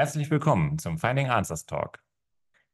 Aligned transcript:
Herzlich 0.00 0.30
willkommen 0.30 0.78
zum 0.78 0.96
Finding 0.96 1.28
Answers 1.28 1.66
Talk. 1.66 2.02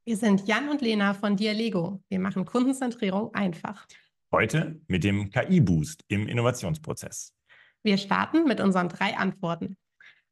Wir 0.05 0.17
sind 0.17 0.47
Jan 0.47 0.69
und 0.69 0.81
Lena 0.81 1.13
von 1.13 1.35
Dialego. 1.35 2.01
Wir 2.09 2.21
machen 2.21 2.45
Kundenzentrierung 2.45 3.35
einfach. 3.35 3.85
Heute 4.31 4.81
mit 4.87 5.03
dem 5.03 5.31
KI-Boost 5.31 6.05
im 6.07 6.29
Innovationsprozess. 6.29 7.35
Wir 7.83 7.99
starten 7.99 8.45
mit 8.45 8.61
unseren 8.61 8.89
drei 8.89 9.17
Antworten. 9.17 9.77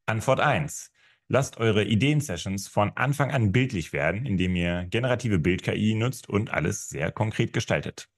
Antwort 0.06 0.38
1. 0.38 0.92
Lasst 1.26 1.56
eure 1.56 1.82
Ideensessions 1.82 2.68
von 2.68 2.92
Anfang 2.94 3.32
an 3.32 3.50
bildlich 3.50 3.92
werden, 3.92 4.24
indem 4.24 4.54
ihr 4.54 4.84
generative 4.84 5.40
Bild-KI 5.40 5.96
nutzt 5.96 6.28
und 6.28 6.54
alles 6.54 6.88
sehr 6.88 7.10
konkret 7.10 7.52
gestaltet. 7.52 8.08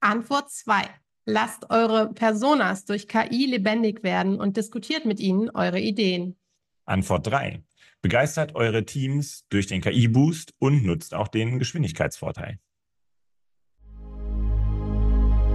Antwort 0.00 0.50
2. 0.50 0.80
Lasst 1.26 1.68
eure 1.68 2.14
Personas 2.14 2.86
durch 2.86 3.06
KI 3.06 3.44
lebendig 3.44 4.02
werden 4.02 4.40
und 4.40 4.56
diskutiert 4.56 5.04
mit 5.04 5.20
ihnen 5.20 5.50
eure 5.50 5.78
Ideen. 5.78 6.38
Antwort 6.86 7.26
3. 7.26 7.62
Begeistert 8.04 8.54
eure 8.54 8.84
Teams 8.84 9.46
durch 9.48 9.66
den 9.66 9.80
KI-Boost 9.80 10.52
und 10.58 10.84
nutzt 10.84 11.14
auch 11.14 11.26
den 11.26 11.58
Geschwindigkeitsvorteil. 11.58 12.58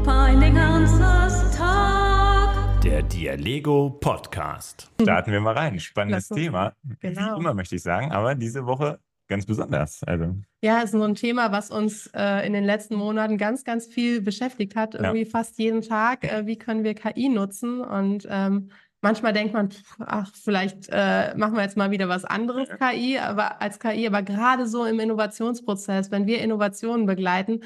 Finding 0.03 0.58
Answers 0.58 1.55
Talk. 1.55 2.81
Der 2.81 3.03
Dialego 3.03 3.91
Podcast. 3.91 4.91
Starten 4.99 5.31
wir 5.31 5.41
mal 5.41 5.55
rein. 5.55 5.80
Spannendes 5.80 6.27
Thema. 6.27 6.73
Genau. 7.02 7.35
Wie 7.35 7.39
immer 7.39 7.53
möchte 7.53 7.75
ich 7.75 7.84
sagen, 7.84 8.12
aber 8.12 8.34
diese 8.34 8.66
Woche 8.66 9.00
ganz 9.27 9.45
besonders. 9.45 10.02
Also. 10.02 10.36
Ja, 10.63 10.81
ist 10.81 10.94
so 10.94 11.03
ein 11.03 11.13
Thema, 11.13 11.52
was 11.52 11.70
uns 11.70 12.09
äh, 12.16 12.47
in 12.47 12.53
den 12.53 12.63
letzten 12.63 12.95
Monaten 12.95 13.38
ganz, 13.38 13.63
ganz 13.63 13.86
viel 13.86 14.22
beschäftigt 14.22 14.75
hat. 14.75 14.95
Irgendwie 14.95 15.22
ja. 15.22 15.30
fast 15.30 15.59
jeden 15.59 15.84
Tag. 15.84 16.23
Äh, 16.23 16.47
wie 16.47 16.58
können 16.58 16.84
wir 16.84 16.95
KI 16.95 17.30
nutzen? 17.30 17.81
Und 17.81 18.25
ähm, 18.28 18.72
manchmal 19.02 19.33
denkt 19.33 19.53
man, 19.53 19.69
ach, 20.00 20.31
vielleicht 20.33 20.88
äh, 20.89 21.36
machen 21.36 21.55
wir 21.55 21.64
jetzt 21.64 21.78
mal 21.78 21.92
wieder 21.92 22.09
was 22.09 22.25
anderes 22.25 22.69
KI, 22.69 23.17
aber 23.17 23.61
als 23.61 23.80
KI, 23.80 24.08
aber 24.08 24.22
gerade 24.22 24.67
so 24.67 24.86
im 24.86 25.00
Innovationsprozess, 25.00 26.11
wenn 26.11 26.28
wir 26.28 26.41
Innovationen 26.41 27.06
begleiten, 27.06 27.61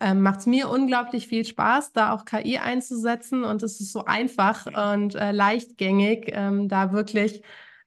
ähm, 0.00 0.20
macht 0.22 0.40
es 0.40 0.46
mir 0.46 0.68
unglaublich 0.68 1.26
viel 1.26 1.44
Spaß, 1.44 1.92
da 1.92 2.12
auch 2.12 2.24
KI 2.24 2.58
einzusetzen 2.58 3.44
und 3.44 3.62
es 3.62 3.80
ist 3.80 3.92
so 3.92 4.04
einfach 4.04 4.66
und 4.94 5.14
äh, 5.14 5.32
leichtgängig, 5.32 6.30
ähm, 6.32 6.68
da 6.68 6.92
wirklich 6.92 7.42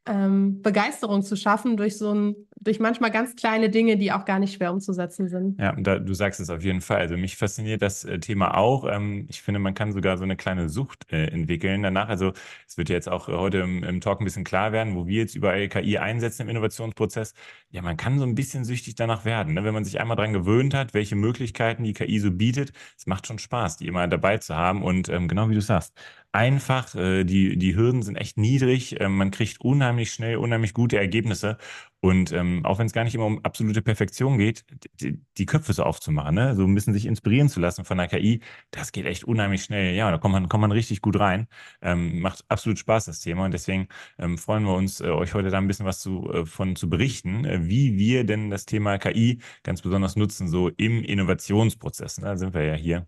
ähm, 0.06 0.62
Begeisterung 0.62 1.24
zu 1.24 1.36
schaffen 1.36 1.78
durch 1.78 1.98
so 1.98 2.14
ein, 2.14 2.36
durch 2.62 2.80
manchmal 2.80 3.10
ganz 3.10 3.36
kleine 3.36 3.70
Dinge, 3.70 3.98
die 3.98 4.12
auch 4.12 4.24
gar 4.24 4.38
nicht 4.38 4.54
schwer 4.54 4.72
umzusetzen 4.72 5.28
sind. 5.28 5.60
Ja, 5.60 5.76
da, 5.78 5.98
du 5.98 6.14
sagst 6.14 6.40
es 6.40 6.52
auf 6.52 6.64
jeden 6.64 6.82
Fall. 6.82 7.00
Also 7.00 7.18
mich 7.18 7.36
fasziniert 7.36 7.82
das 7.82 8.04
äh, 8.06 8.20
Thema 8.20 8.56
auch. 8.56 8.86
Ähm, 8.88 9.26
ich 9.30 9.42
finde, 9.42 9.60
man 9.60 9.74
kann 9.74 9.92
sogar 9.92 10.18
so 10.18 10.24
eine 10.24 10.36
kleine 10.36 10.70
Sucht 10.70 11.12
äh, 11.12 11.26
entwickeln 11.26 11.82
danach. 11.82 12.08
Also 12.08 12.34
es 12.68 12.78
wird 12.78 12.90
jetzt 12.90 13.10
auch 13.10 13.28
heute 13.28 13.60
im, 13.60 13.84
im, 13.84 14.00
Talk 14.00 14.22
ein 14.22 14.26
bisschen 14.26 14.44
klar 14.44 14.72
werden, 14.72 14.96
wo 14.96 15.08
wir 15.08 15.18
jetzt 15.18 15.36
überall 15.36 15.68
KI 15.70 15.98
einsetzen 15.98 16.44
im 16.44 16.50
Innovationsprozess. 16.50 17.34
Ja, 17.72 17.82
man 17.82 17.98
kann 17.98 18.20
so 18.20 18.26
ein 18.26 18.36
bisschen 18.36 18.64
süchtig 18.64 18.94
danach 18.94 19.26
werden, 19.26 19.56
ne? 19.56 19.64
wenn 19.64 19.74
man 19.74 19.84
sich 19.84 20.00
einmal 20.00 20.16
daran 20.16 20.34
gewöhnt 20.34 20.76
hat, 20.76 20.94
welche 20.94 21.16
Möglichkeiten 21.16 21.84
die 21.84 21.94
KI 21.94 22.20
so 22.20 22.30
bietet. 22.30 22.74
Es 22.96 23.08
macht 23.08 23.26
schon 23.26 23.40
Spaß, 23.40 23.78
die 23.78 23.88
immer 23.88 24.08
dabei 24.08 24.38
zu 24.38 24.56
haben. 24.56 24.84
Und 24.84 25.10
ähm, 25.10 25.28
genau 25.28 25.50
wie 25.50 25.56
du 25.56 25.62
sagst, 25.62 25.96
einfach, 26.32 26.96
äh, 26.96 27.24
die, 27.24 27.58
die 27.58 27.76
Hürden 27.76 28.04
sind 28.04 28.16
echt 28.16 28.38
niedrig, 28.38 29.00
äh, 29.00 29.10
man 29.10 29.32
kriegt 29.32 29.62
unheimlich 29.62 30.12
schnell, 30.12 30.38
unheimlich 30.38 30.74
gute 30.74 30.98
Ergebnisse. 30.98 31.58
Und 32.02 32.32
ähm, 32.32 32.66
auch 32.66 32.80
wenn 32.80 32.88
es 32.88 32.94
gar 32.94 33.04
nicht 33.04 33.14
immer 33.14 33.28
um 33.28 33.40
absolute 33.46 33.84
Perfektion 33.84 34.40
geht, 34.40 34.66
die, 35.00 35.20
die 35.38 35.46
Köpfe 35.46 35.74
so 35.74 35.84
aufzumachen, 35.84 36.34
ne? 36.34 36.56
so 36.56 36.64
ein 36.66 36.74
bisschen 36.74 36.94
sich 36.94 37.06
inspirieren 37.06 37.48
zu 37.48 37.60
lassen 37.60 37.86
von 37.86 37.98
der 37.98 38.08
KI, 38.08 38.42
das 38.72 38.92
geht 38.92 39.06
echt 39.06 39.24
unheimlich 39.24 39.64
schnell. 39.64 39.94
Ja, 39.96 40.10
da 40.10 40.18
kommt 40.18 40.34
man, 40.34 40.50
kommt 40.50 40.62
man 40.62 40.72
richtig 40.72 41.02
gut 41.02 41.20
rein. 41.20 41.48
Ähm, 41.82 42.20
macht 42.22 42.44
absolut 42.50 42.80
Spaß, 42.80 43.06
das 43.06 43.20
Thema. 43.20 43.46
Und 43.46 43.52
deswegen 43.52 43.88
ähm, 44.18 44.38
freuen 44.40 44.64
wir 44.64 44.74
uns, 44.74 45.00
äh, 45.00 45.10
euch 45.10 45.36
heute 45.36 45.52
da 45.52 45.60
ein 45.60 45.68
bisschen 45.68 45.86
was 45.86 46.00
zu, 46.00 46.28
äh, 46.34 46.46
von 46.46 46.76
zu 46.76 46.90
berichten, 46.90 47.46
äh, 47.46 47.70
wie 47.70 47.98
wir 47.98 48.24
denn 48.26 48.50
das 48.50 48.66
Thema 48.66 48.98
KI 48.98 49.40
ganz 49.64 49.82
besonders 49.84 50.16
nutzen, 50.16 50.48
so 50.48 50.70
im 50.70 51.04
Innovationsprozess. 51.04 52.20
Ne? 52.20 52.26
Da 52.28 52.38
sind 52.38 52.54
wir 52.56 52.64
ja 52.64 52.74
hier 52.74 53.08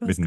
Du 0.00 0.06
hast 0.06 0.22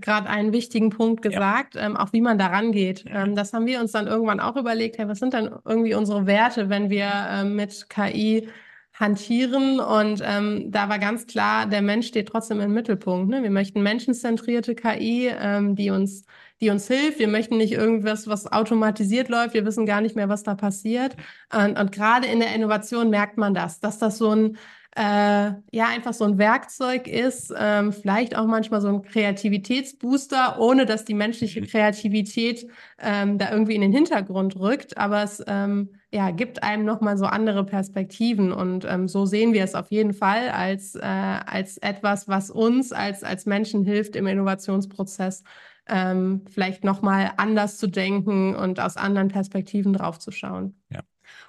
gerade 0.00 0.28
einen 0.28 0.52
wichtigen 0.52 0.90
Punkt 0.90 1.22
gesagt, 1.22 1.74
ja. 1.74 1.86
ähm, 1.86 1.96
auch 1.96 2.12
wie 2.12 2.20
man 2.20 2.38
daran 2.38 2.72
geht. 2.72 3.04
Ähm, 3.06 3.34
das 3.34 3.52
haben 3.52 3.66
wir 3.66 3.80
uns 3.80 3.92
dann 3.92 4.06
irgendwann 4.06 4.40
auch 4.40 4.56
überlegt, 4.56 4.98
hey, 4.98 5.08
was 5.08 5.18
sind 5.18 5.34
dann 5.34 5.50
irgendwie 5.64 5.94
unsere 5.94 6.26
Werte, 6.26 6.68
wenn 6.68 6.90
wir 6.90 7.10
ähm, 7.30 7.56
mit 7.56 7.88
KI 7.88 8.48
hantieren? 8.92 9.80
Und 9.80 10.22
ähm, 10.24 10.70
da 10.70 10.88
war 10.88 10.98
ganz 10.98 11.26
klar, 11.26 11.66
der 11.66 11.82
Mensch 11.82 12.06
steht 12.08 12.28
trotzdem 12.28 12.60
im 12.60 12.72
Mittelpunkt. 12.72 13.28
Ne? 13.30 13.42
Wir 13.42 13.50
möchten 13.50 13.82
menschenzentrierte 13.82 14.74
KI, 14.74 15.30
ähm, 15.38 15.74
die 15.74 15.90
uns 15.90 16.24
die 16.60 16.70
uns 16.70 16.88
hilft. 16.88 17.18
Wir 17.18 17.28
möchten 17.28 17.56
nicht 17.56 17.72
irgendwas, 17.72 18.26
was 18.26 18.50
automatisiert 18.50 19.28
läuft. 19.28 19.54
Wir 19.54 19.64
wissen 19.64 19.86
gar 19.86 20.00
nicht 20.00 20.16
mehr, 20.16 20.28
was 20.28 20.42
da 20.42 20.54
passiert. 20.54 21.16
Und, 21.52 21.78
und 21.78 21.92
gerade 21.92 22.26
in 22.26 22.40
der 22.40 22.54
Innovation 22.54 23.10
merkt 23.10 23.36
man 23.36 23.54
das, 23.54 23.80
dass 23.80 23.98
das 23.98 24.18
so 24.18 24.34
ein 24.34 24.58
äh, 24.98 25.52
ja 25.70 25.86
einfach 25.86 26.12
so 26.12 26.24
ein 26.24 26.38
Werkzeug 26.38 27.06
ist, 27.06 27.54
ähm, 27.56 27.92
vielleicht 27.92 28.36
auch 28.36 28.46
manchmal 28.46 28.80
so 28.80 28.88
ein 28.88 29.02
Kreativitätsbooster, 29.02 30.58
ohne 30.58 30.86
dass 30.86 31.04
die 31.04 31.14
menschliche 31.14 31.60
mhm. 31.60 31.66
Kreativität 31.66 32.66
ähm, 32.98 33.38
da 33.38 33.52
irgendwie 33.52 33.76
in 33.76 33.80
den 33.80 33.92
Hintergrund 33.92 34.56
rückt. 34.58 34.98
Aber 34.98 35.22
es 35.22 35.40
ähm, 35.46 35.90
ja, 36.10 36.32
gibt 36.32 36.64
einem 36.64 36.84
nochmal 36.84 37.16
so 37.16 37.26
andere 37.26 37.64
Perspektiven. 37.64 38.50
Und 38.52 38.84
ähm, 38.86 39.06
so 39.06 39.24
sehen 39.24 39.52
wir 39.52 39.62
es 39.62 39.76
auf 39.76 39.92
jeden 39.92 40.14
Fall 40.14 40.48
als, 40.48 40.96
äh, 40.96 41.00
als 41.00 41.78
etwas, 41.78 42.26
was 42.26 42.50
uns 42.50 42.90
als, 42.90 43.22
als 43.22 43.46
Menschen 43.46 43.84
hilft 43.84 44.16
im 44.16 44.26
Innovationsprozess, 44.26 45.44
ähm, 45.86 46.42
vielleicht 46.52 46.82
nochmal 46.82 47.32
anders 47.36 47.78
zu 47.78 47.86
denken 47.86 48.56
und 48.56 48.80
aus 48.80 48.96
anderen 48.96 49.28
Perspektiven 49.28 49.92
draufzuschauen. 49.92 50.80
Ja. 50.90 51.02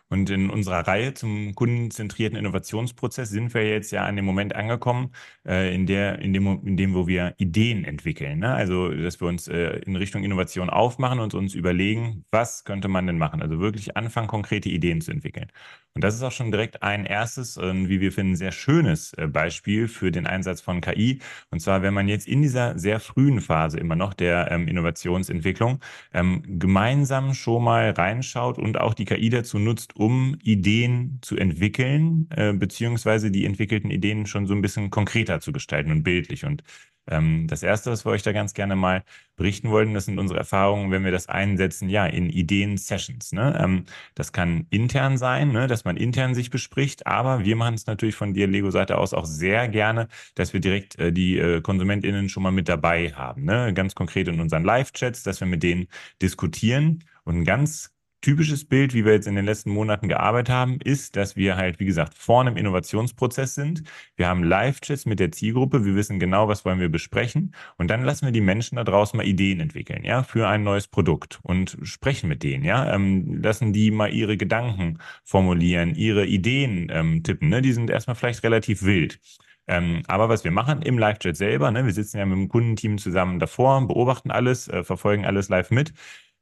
Und 0.09 0.29
in 0.31 0.49
unserer 0.49 0.87
Reihe 0.87 1.13
zum 1.13 1.53
kundenzentrierten 1.53 2.37
Innovationsprozess 2.37 3.29
sind 3.29 3.53
wir 3.53 3.67
jetzt 3.67 3.91
ja 3.91 4.05
an 4.05 4.15
dem 4.15 4.25
Moment 4.25 4.55
angekommen, 4.55 5.11
äh, 5.47 5.73
in, 5.73 5.85
der, 5.85 6.19
in, 6.19 6.33
dem, 6.33 6.47
in 6.65 6.77
dem, 6.77 6.95
wo 6.95 7.05
wir 7.07 7.35
Ideen 7.37 7.83
entwickeln. 7.85 8.39
Ne? 8.39 8.53
Also, 8.53 8.89
dass 8.89 9.21
wir 9.21 9.27
uns 9.27 9.47
äh, 9.47 9.79
in 9.85 9.95
Richtung 9.95 10.23
Innovation 10.23 10.69
aufmachen 10.71 11.19
und 11.19 11.35
uns 11.35 11.53
überlegen, 11.53 12.25
was 12.31 12.63
könnte 12.63 12.87
man 12.87 13.05
denn 13.05 13.19
machen? 13.19 13.41
Also 13.41 13.59
wirklich 13.59 13.95
anfangen, 13.97 14.27
konkrete 14.27 14.69
Ideen 14.69 15.01
zu 15.01 15.11
entwickeln. 15.11 15.51
Und 15.95 16.03
das 16.03 16.15
ist 16.15 16.23
auch 16.23 16.31
schon 16.31 16.51
direkt 16.51 16.81
ein 16.81 17.05
erstes 17.05 17.57
und 17.57 17.89
wie 17.89 17.99
wir 17.99 18.11
finden, 18.11 18.35
sehr 18.35 18.51
schönes 18.51 19.13
äh, 19.13 19.27
Beispiel 19.27 19.87
für 19.87 20.11
den 20.11 20.27
Einsatz 20.27 20.61
von 20.61 20.81
KI. 20.81 21.19
Und 21.51 21.59
zwar, 21.59 21.81
wenn 21.81 21.93
man 21.93 22.07
jetzt 22.07 22.27
in 22.27 22.41
dieser 22.41 22.77
sehr 22.79 22.99
frühen 22.99 23.41
Phase 23.41 23.79
immer 23.79 23.95
noch 23.95 24.13
der 24.13 24.49
ähm, 24.51 24.67
Innovationsentwicklung 24.67 25.79
ähm, 26.13 26.41
gemeinsam 26.59 27.33
schon 27.33 27.63
mal 27.63 27.91
reinschaut 27.91 28.57
und 28.57 28.79
auch 28.79 28.93
die 28.93 29.05
KI 29.05 29.29
dazu 29.29 29.59
nutzt, 29.59 29.95
um 29.99 30.37
Ideen 30.43 31.19
zu 31.21 31.35
entwickeln, 31.35 32.29
äh, 32.29 32.53
beziehungsweise 32.53 33.31
die 33.31 33.43
entwickelten 33.43 33.91
Ideen 33.91 34.25
schon 34.27 34.47
so 34.47 34.53
ein 34.53 34.61
bisschen 34.61 34.91
konkreter 34.91 35.41
zu 35.41 35.51
gestalten 35.51 35.91
und 35.91 36.03
bildlich. 36.03 36.45
Und 36.45 36.63
ähm, 37.07 37.47
das 37.47 37.63
Erste, 37.63 37.91
was 37.91 38.05
wir 38.05 38.11
euch 38.11 38.23
da 38.23 38.31
ganz 38.31 38.53
gerne 38.53 38.77
mal 38.77 39.03
berichten 39.35 39.71
wollten, 39.71 39.93
das 39.93 40.05
sind 40.05 40.17
unsere 40.17 40.39
Erfahrungen, 40.39 40.89
wenn 40.91 41.03
wir 41.03 41.11
das 41.11 41.27
einsetzen, 41.27 41.89
ja, 41.89 42.05
in 42.05 42.29
Ideen-Sessions. 42.29 43.33
Ne? 43.33 43.59
Ähm, 43.61 43.83
das 44.15 44.31
kann 44.31 44.67
intern 44.69 45.17
sein, 45.17 45.51
ne, 45.51 45.67
dass 45.67 45.83
man 45.83 45.97
intern 45.97 46.33
sich 46.33 46.49
bespricht, 46.49 47.05
aber 47.05 47.43
wir 47.43 47.57
machen 47.57 47.75
es 47.75 47.85
natürlich 47.85 48.15
von 48.15 48.33
der 48.33 48.47
Lego-Seite 48.47 48.97
aus 48.97 49.13
auch 49.13 49.25
sehr 49.25 49.67
gerne, 49.67 50.07
dass 50.33 50.53
wir 50.53 50.61
direkt 50.61 50.97
äh, 50.97 51.11
die 51.11 51.37
äh, 51.37 51.59
KonsumentInnen 51.59 52.29
schon 52.29 52.43
mal 52.43 52.51
mit 52.51 52.69
dabei 52.69 53.11
haben. 53.11 53.43
Ne? 53.43 53.73
Ganz 53.73 53.95
konkret 53.95 54.29
in 54.29 54.39
unseren 54.39 54.63
Live-Chats, 54.63 55.23
dass 55.23 55.41
wir 55.41 55.47
mit 55.47 55.61
denen 55.61 55.87
diskutieren 56.21 57.03
und 57.25 57.39
ein 57.39 57.43
ganz 57.43 57.91
typisches 58.21 58.65
Bild, 58.65 58.93
wie 58.93 59.05
wir 59.05 59.13
jetzt 59.13 59.27
in 59.27 59.35
den 59.35 59.45
letzten 59.45 59.71
Monaten 59.71 60.07
gearbeitet 60.07 60.49
haben, 60.49 60.79
ist, 60.83 61.15
dass 61.15 61.35
wir 61.35 61.55
halt, 61.57 61.79
wie 61.79 61.85
gesagt, 61.85 62.13
vorne 62.17 62.51
im 62.51 62.57
Innovationsprozess 62.57 63.55
sind. 63.55 63.83
Wir 64.15 64.27
haben 64.27 64.43
Live-Chats 64.43 65.05
mit 65.05 65.19
der 65.19 65.31
Zielgruppe. 65.31 65.85
Wir 65.85 65.95
wissen 65.95 66.19
genau, 66.19 66.47
was 66.47 66.65
wollen 66.65 66.79
wir 66.79 66.89
besprechen. 66.89 67.53
Und 67.77 67.89
dann 67.89 68.03
lassen 68.03 68.25
wir 68.25 68.31
die 68.31 68.41
Menschen 68.41 68.75
da 68.75 68.83
draußen 68.83 69.17
mal 69.17 69.25
Ideen 69.25 69.59
entwickeln, 69.59 70.03
ja, 70.03 70.23
für 70.23 70.47
ein 70.47 70.63
neues 70.63 70.87
Produkt 70.87 71.39
und 71.43 71.77
sprechen 71.83 72.27
mit 72.29 72.43
denen, 72.43 72.63
ja. 72.63 72.93
Ähm, 72.93 73.41
lassen 73.41 73.73
die 73.73 73.91
mal 73.91 74.13
ihre 74.13 74.37
Gedanken 74.37 74.99
formulieren, 75.23 75.95
ihre 75.95 76.25
Ideen 76.25 76.89
ähm, 76.91 77.23
tippen, 77.23 77.49
ne? 77.49 77.61
Die 77.61 77.73
sind 77.73 77.89
erstmal 77.89 78.15
vielleicht 78.15 78.43
relativ 78.43 78.83
wild. 78.83 79.19
Ähm, 79.69 80.01
aber 80.07 80.29
was 80.29 80.43
wir 80.43 80.51
machen 80.51 80.81
im 80.81 80.97
Live-Chat 80.97 81.37
selber, 81.37 81.69
ne, 81.69 81.85
wir 81.85 81.93
sitzen 81.93 82.17
ja 82.17 82.25
mit 82.25 82.37
dem 82.37 82.49
Kundenteam 82.49 82.97
zusammen 82.97 83.39
davor, 83.39 83.87
beobachten 83.87 84.31
alles, 84.31 84.67
äh, 84.67 84.83
verfolgen 84.83 85.25
alles 85.25 85.47
live 85.49 85.69
mit. 85.69 85.93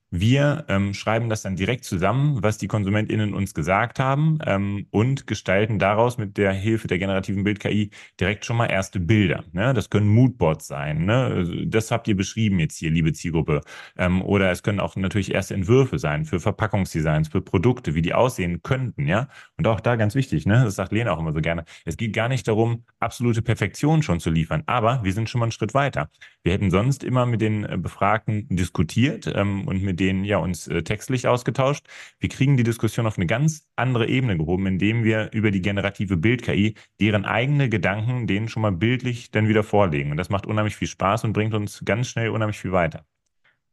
Wir 0.10 0.64
ähm, 0.70 0.94
schreiben 0.94 1.28
das 1.28 1.42
dann 1.42 1.58
direkt 1.58 1.84
zusammen, 1.84 2.42
was 2.42 2.58
die 2.58 2.68
KonsumentInnen 2.68 3.34
uns 3.34 3.54
gesagt 3.54 4.00
haben 4.00 4.40
ähm, 4.46 4.88
und 4.90 5.28
gestalten 5.28 5.80
daraus 5.80 6.18
mit 6.18 6.38
der 6.38 6.54
Hilfe 6.54 6.88
der 6.88 6.98
generativen 6.98 7.44
Bild-KI 7.44 7.92
direkt 8.18 8.46
schon 8.46 8.56
mal 8.56 8.68
erste 8.68 9.02
Bilder. 9.02 9.44
Ne? 9.52 9.74
Das 9.74 9.90
können 9.90 10.08
Moodboards 10.08 10.68
sein. 10.68 11.04
Ne? 11.04 11.26
Also, 11.26 11.54
das 11.66 11.92
habt 11.92 12.08
ihr 12.08 12.16
beschrieben 12.16 12.58
jetzt 12.60 12.78
hier, 12.78 12.90
liebe 12.90 13.12
Zielgruppe. 13.12 13.62
Ähm, 13.98 14.22
oder 14.22 14.50
es 14.50 14.64
können 14.64 14.80
auch 14.80 14.96
natürlich 14.96 15.34
erste 15.34 15.56
Entwürfe 15.56 16.00
sein 16.00 16.24
für 16.24 16.40
Verpackungsdesigns, 16.40 17.28
für 17.28 17.42
Produkte, 17.42 17.94
wie 17.94 18.02
die 18.02 18.14
aussehen 18.14 18.62
könnten. 18.64 19.08
Ja? 19.08 19.28
Und 19.58 19.68
auch 19.68 19.82
da 19.82 19.98
ganz 19.98 20.16
wichtig, 20.16 20.46
ne? 20.46 20.64
das 20.64 20.76
sagt 20.76 20.94
Lena 20.94 21.12
auch 21.12 21.20
immer 21.20 21.34
so 21.34 21.42
gerne, 21.42 21.66
es 21.84 21.98
geht 21.98 22.14
gar 22.14 22.30
nicht 22.30 22.48
darum, 22.48 22.86
absolute 23.02 23.42
Perfektion 23.42 24.04
schon 24.04 24.22
zu 24.22 24.30
liefern, 24.30 24.64
aber 24.68 25.04
wir 25.04 25.12
sind 25.12 25.30
schon 25.30 25.40
mal 25.40 25.46
einen 25.46 25.52
Schritt 25.52 25.74
weiter. 25.74 26.10
Wir 26.44 26.54
hätten 26.54 26.72
sonst 26.72 27.04
immer 27.04 27.26
mit 27.26 27.42
den 27.42 27.66
äh, 27.66 27.78
Befragten 27.78 28.48
diskutiert 28.50 29.30
ähm, 29.36 29.68
und 29.68 29.84
mit 29.84 29.97
mit 29.98 30.00
denen 30.00 30.24
ja 30.24 30.38
uns 30.38 30.68
äh, 30.68 30.84
textlich 30.84 31.28
ausgetauscht. 31.28 31.88
Wir 32.20 32.30
kriegen 32.30 32.56
die 32.56 32.64
Diskussion 32.64 33.08
auf 33.08 33.18
eine 33.18 33.26
ganz 33.26 33.68
andere 33.76 34.08
Ebene 34.08 34.38
gehoben, 34.38 34.68
indem 34.68 35.04
wir 35.04 35.32
über 35.34 35.50
die 35.50 35.62
generative 35.62 36.18
Bild-KI 36.18 36.76
deren 37.02 37.26
eigene 37.26 37.68
Gedanken 37.68 38.28
denen 38.28 38.48
schon 38.48 38.62
mal 38.62 38.72
bildlich 38.72 39.32
dann 39.32 39.48
wieder 39.48 39.64
vorlegen. 39.64 40.12
Und 40.12 40.18
das 40.18 40.30
macht 40.30 40.46
unheimlich 40.46 40.76
viel 40.76 40.88
Spaß 40.88 41.24
und 41.24 41.34
bringt 41.34 41.56
uns 41.56 41.82
ganz 41.84 42.10
schnell 42.10 42.30
unheimlich 42.30 42.60
viel 42.60 42.72
weiter. 42.72 43.06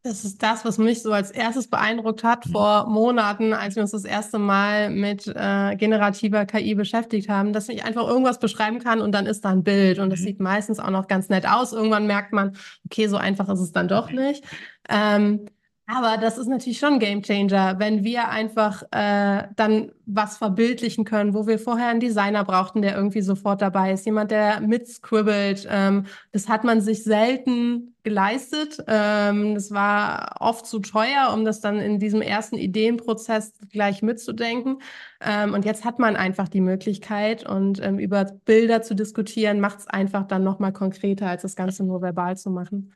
Das 0.02 0.22
ist 0.22 0.42
das, 0.42 0.66
was 0.66 0.76
mich 0.76 1.02
so 1.02 1.12
als 1.12 1.30
erstes 1.30 1.68
beeindruckt 1.68 2.24
hat 2.24 2.46
mhm. 2.46 2.52
vor 2.52 2.86
Monaten, 2.90 3.54
als 3.54 3.74
wir 3.74 3.82
uns 3.82 3.92
das 3.92 4.04
erste 4.04 4.38
Mal 4.38 4.90
mit 4.90 5.26
äh, 5.26 5.76
generativer 5.76 6.44
KI 6.44 6.74
beschäftigt 6.74 7.30
haben, 7.30 7.54
dass 7.54 7.70
ich 7.70 7.84
einfach 7.84 8.06
irgendwas 8.06 8.38
beschreiben 8.38 8.80
kann 8.80 9.00
und 9.00 9.12
dann 9.12 9.24
ist 9.24 9.46
da 9.46 9.50
ein 9.50 9.62
Bild 9.62 9.98
und 9.98 10.10
das 10.10 10.20
mhm. 10.20 10.24
sieht 10.24 10.40
meistens 10.40 10.78
auch 10.78 10.90
noch 10.90 11.08
ganz 11.08 11.30
nett 11.30 11.48
aus. 11.48 11.72
Irgendwann 11.72 12.06
merkt 12.06 12.34
man, 12.34 12.54
okay, 12.84 13.06
so 13.08 13.16
einfach 13.16 13.48
ist 13.48 13.60
es 13.60 13.72
dann 13.72 13.88
doch 13.88 14.10
nicht. 14.10 14.44
Ähm, 14.90 15.46
aber 15.86 16.16
das 16.16 16.38
ist 16.38 16.46
natürlich 16.46 16.78
schon 16.78 16.94
ein 16.94 16.98
Gamechanger, 16.98 17.78
wenn 17.78 18.04
wir 18.04 18.30
einfach 18.30 18.82
äh, 18.90 19.48
dann 19.54 19.92
was 20.06 20.38
verbildlichen 20.38 21.04
können, 21.04 21.34
wo 21.34 21.46
wir 21.46 21.58
vorher 21.58 21.88
einen 21.88 22.00
Designer 22.00 22.42
brauchten, 22.44 22.80
der 22.80 22.96
irgendwie 22.96 23.20
sofort 23.20 23.60
dabei 23.60 23.92
ist, 23.92 24.06
jemand, 24.06 24.30
der 24.30 24.60
mitscribbelt. 24.60 25.66
Ähm, 25.70 26.06
das 26.32 26.48
hat 26.48 26.64
man 26.64 26.80
sich 26.80 27.04
selten 27.04 27.94
geleistet. 28.02 28.82
Ähm, 28.86 29.54
das 29.54 29.72
war 29.72 30.36
oft 30.40 30.66
zu 30.66 30.78
teuer, 30.78 31.30
um 31.34 31.44
das 31.44 31.60
dann 31.60 31.78
in 31.80 31.98
diesem 31.98 32.22
ersten 32.22 32.56
Ideenprozess 32.56 33.52
gleich 33.70 34.02
mitzudenken. 34.02 34.80
Ähm, 35.20 35.52
und 35.52 35.64
jetzt 35.64 35.84
hat 35.84 35.98
man 35.98 36.16
einfach 36.16 36.48
die 36.48 36.60
Möglichkeit 36.60 37.48
und 37.48 37.82
ähm, 37.82 37.98
über 37.98 38.24
Bilder 38.24 38.82
zu 38.82 38.94
diskutieren, 38.94 39.60
macht 39.60 39.80
es 39.80 39.86
einfach 39.86 40.26
dann 40.26 40.44
nochmal 40.44 40.72
konkreter, 40.72 41.28
als 41.28 41.42
das 41.42 41.56
Ganze 41.56 41.84
nur 41.84 42.00
verbal 42.00 42.36
zu 42.36 42.50
machen. 42.50 42.94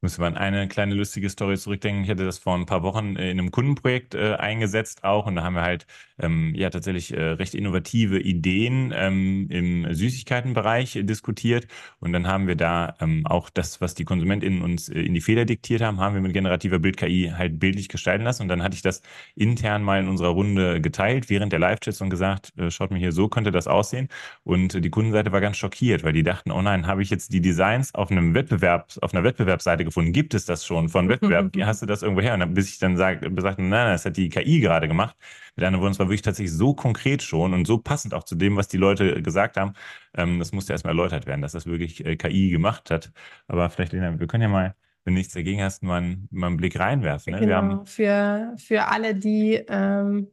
Ich 0.00 0.02
muss 0.02 0.18
mal 0.18 0.36
eine 0.36 0.68
kleine 0.68 0.94
lustige 0.94 1.28
Story 1.28 1.58
zurückdenken. 1.58 2.04
Ich 2.04 2.10
hatte 2.10 2.24
das 2.24 2.38
vor 2.38 2.54
ein 2.54 2.66
paar 2.66 2.84
Wochen 2.84 3.16
äh, 3.16 3.32
in 3.32 3.40
einem 3.40 3.50
Kundenprojekt 3.50 4.14
äh, 4.14 4.34
eingesetzt 4.34 5.02
auch. 5.02 5.26
Und 5.26 5.34
da 5.34 5.42
haben 5.42 5.54
wir 5.54 5.62
halt 5.62 5.88
ähm, 6.20 6.54
ja 6.54 6.70
tatsächlich 6.70 7.12
äh, 7.12 7.20
recht 7.30 7.52
innovative 7.52 8.20
Ideen 8.20 8.92
ähm, 8.94 9.48
im 9.50 9.92
Süßigkeitenbereich 9.92 11.00
diskutiert. 11.02 11.66
Und 11.98 12.12
dann 12.12 12.28
haben 12.28 12.46
wir 12.46 12.54
da 12.54 12.94
ähm, 13.00 13.26
auch 13.26 13.50
das, 13.50 13.80
was 13.80 13.96
die 13.96 14.04
KonsumentInnen 14.04 14.62
uns 14.62 14.88
äh, 14.88 15.00
in 15.00 15.14
die 15.14 15.20
Fehler 15.20 15.44
diktiert 15.46 15.82
haben, 15.82 15.98
haben 15.98 16.14
wir 16.14 16.22
mit 16.22 16.32
generativer 16.32 16.78
Bild-KI 16.78 17.32
halt 17.36 17.58
bildlich 17.58 17.88
gestalten 17.88 18.22
lassen. 18.22 18.42
Und 18.42 18.48
dann 18.48 18.62
hatte 18.62 18.76
ich 18.76 18.82
das 18.82 19.02
intern 19.34 19.82
mal 19.82 19.98
in 19.98 20.06
unserer 20.06 20.28
Runde 20.28 20.80
geteilt 20.80 21.28
während 21.28 21.52
der 21.52 21.58
Live-Chats 21.58 22.00
und 22.02 22.10
gesagt, 22.10 22.56
äh, 22.56 22.70
schaut 22.70 22.92
mal 22.92 23.00
hier, 23.00 23.10
so 23.10 23.26
könnte 23.26 23.50
das 23.50 23.66
aussehen. 23.66 24.06
Und 24.44 24.84
die 24.84 24.90
Kundenseite 24.90 25.32
war 25.32 25.40
ganz 25.40 25.56
schockiert, 25.56 26.04
weil 26.04 26.12
die 26.12 26.22
dachten, 26.22 26.52
oh 26.52 26.62
nein, 26.62 26.86
habe 26.86 27.02
ich 27.02 27.10
jetzt 27.10 27.32
die 27.32 27.40
Designs 27.40 27.96
auf 27.96 28.12
einem 28.12 28.34
Wettbewerb, 28.34 28.92
auf 29.00 29.12
einer 29.12 29.24
Wettbewerbsseite 29.24 29.87
gefunden? 29.88 30.12
Gibt 30.12 30.34
es 30.34 30.44
das 30.44 30.64
schon 30.64 30.88
von 30.88 31.08
Wettbewerb? 31.08 31.52
Hast 31.62 31.82
du 31.82 31.86
das 31.86 32.02
irgendwo 32.02 32.22
her? 32.22 32.34
Und 32.34 32.40
dann, 32.40 32.54
bis 32.54 32.68
ich 32.68 32.78
dann 32.78 32.96
sag, 32.96 33.20
besagte, 33.34 33.62
nein, 33.62 33.70
nein, 33.70 33.92
das 33.92 34.04
hat 34.04 34.16
die 34.16 34.28
KI 34.28 34.60
gerade 34.60 34.88
gemacht. 34.88 35.16
Mit 35.56 35.64
anderen 35.64 35.82
Worten, 35.82 35.92
es 35.92 35.98
war 35.98 36.06
wirklich 36.06 36.22
tatsächlich 36.22 36.52
so 36.52 36.74
konkret 36.74 37.22
schon 37.22 37.52
und 37.52 37.66
so 37.66 37.78
passend 37.78 38.14
auch 38.14 38.24
zu 38.24 38.36
dem, 38.36 38.56
was 38.56 38.68
die 38.68 38.76
Leute 38.76 39.22
gesagt 39.22 39.56
haben. 39.56 39.72
Ähm, 40.14 40.38
das 40.38 40.52
musste 40.52 40.72
erstmal 40.72 40.92
erläutert 40.92 41.26
werden, 41.26 41.42
dass 41.42 41.52
das 41.52 41.66
wirklich 41.66 42.04
äh, 42.04 42.16
KI 42.16 42.50
gemacht 42.50 42.90
hat. 42.90 43.12
Aber 43.48 43.68
vielleicht, 43.70 43.92
Lena, 43.92 44.18
wir 44.18 44.26
können 44.26 44.42
ja 44.42 44.48
mal 44.48 44.74
wenn 45.04 45.14
nichts 45.14 45.32
dagegen 45.32 45.62
hast, 45.62 45.82
mal 45.82 46.02
einen, 46.02 46.28
mal 46.30 46.48
einen 46.48 46.58
Blick 46.58 46.78
reinwerfen. 46.78 47.32
Ne? 47.32 47.40
Genau, 47.40 47.82
für, 47.86 48.52
für 48.58 48.88
alle, 48.88 49.14
die 49.14 49.54
ähm, 49.54 50.28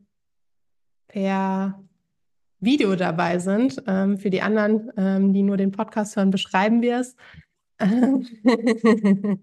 per 1.08 1.80
Video 2.60 2.96
dabei 2.98 3.40
sind, 3.40 3.82
ähm, 3.88 4.18
für 4.18 4.30
die 4.30 4.42
anderen, 4.42 4.92
ähm, 4.98 5.32
die 5.32 5.44
nur 5.44 5.56
den 5.56 5.72
Podcast 5.72 6.18
hören, 6.18 6.30
beschreiben 6.30 6.82
wir 6.82 7.00
es. 7.00 7.16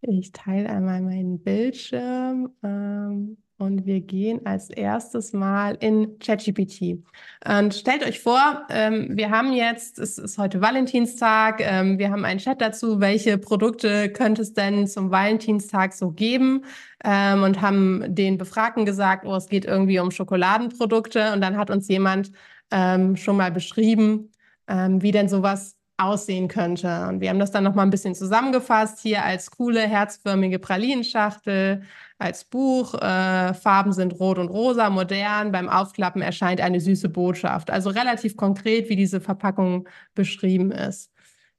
ich 0.00 0.32
teile 0.32 0.68
einmal 0.68 1.00
meinen 1.00 1.42
Bildschirm. 1.42 2.50
Ähm, 2.62 3.36
und 3.56 3.86
wir 3.86 4.00
gehen 4.00 4.44
als 4.44 4.68
erstes 4.68 5.32
mal 5.32 5.76
in 5.80 6.18
ChatGPT. 6.18 7.04
Und 7.46 7.74
stellt 7.74 8.04
euch 8.04 8.18
vor, 8.18 8.66
ähm, 8.68 9.16
wir 9.16 9.30
haben 9.30 9.52
jetzt, 9.52 10.00
es 10.00 10.18
ist 10.18 10.38
heute 10.38 10.60
Valentinstag, 10.60 11.60
ähm, 11.60 11.98
wir 11.98 12.10
haben 12.10 12.24
einen 12.24 12.40
Chat 12.40 12.60
dazu, 12.60 13.00
welche 13.00 13.38
Produkte 13.38 14.10
könnte 14.10 14.42
es 14.42 14.54
denn 14.54 14.88
zum 14.88 15.12
Valentinstag 15.12 15.92
so 15.92 16.10
geben? 16.10 16.64
Ähm, 17.04 17.44
und 17.44 17.60
haben 17.60 18.04
den 18.08 18.38
Befragten 18.38 18.84
gesagt, 18.84 19.24
oh, 19.24 19.36
es 19.36 19.48
geht 19.48 19.64
irgendwie 19.64 20.00
um 20.00 20.10
Schokoladenprodukte. 20.10 21.32
Und 21.32 21.40
dann 21.40 21.56
hat 21.56 21.70
uns 21.70 21.86
jemand 21.88 22.32
ähm, 22.72 23.16
schon 23.16 23.36
mal 23.36 23.52
beschrieben, 23.52 24.32
ähm, 24.66 25.00
wie 25.00 25.12
denn 25.12 25.28
sowas 25.28 25.76
aussehen 25.96 26.48
könnte. 26.48 27.06
Und 27.08 27.20
wir 27.20 27.28
haben 27.28 27.38
das 27.38 27.52
dann 27.52 27.64
noch 27.64 27.74
mal 27.74 27.82
ein 27.82 27.90
bisschen 27.90 28.14
zusammengefasst 28.14 29.00
hier 29.00 29.24
als 29.24 29.50
coole 29.50 29.80
herzförmige 29.80 30.58
Pralinenschachtel, 30.58 31.82
als 32.18 32.44
Buch. 32.44 32.94
Äh, 32.94 33.54
Farben 33.54 33.92
sind 33.92 34.18
rot 34.18 34.38
und 34.38 34.48
rosa, 34.48 34.90
modern. 34.90 35.52
Beim 35.52 35.68
Aufklappen 35.68 36.22
erscheint 36.22 36.60
eine 36.60 36.80
süße 36.80 37.08
Botschaft. 37.08 37.70
Also 37.70 37.90
relativ 37.90 38.36
konkret, 38.36 38.88
wie 38.88 38.96
diese 38.96 39.20
Verpackung 39.20 39.88
beschrieben 40.14 40.72
ist. 40.72 41.12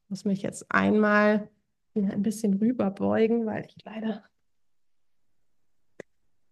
Ich 0.04 0.10
muss 0.10 0.26
mich 0.26 0.42
jetzt 0.42 0.70
einmal 0.70 1.50
ein 1.96 2.22
bisschen 2.22 2.56
rüberbeugen, 2.56 3.46
weil 3.46 3.66
ich 3.66 3.78
leider 3.86 4.24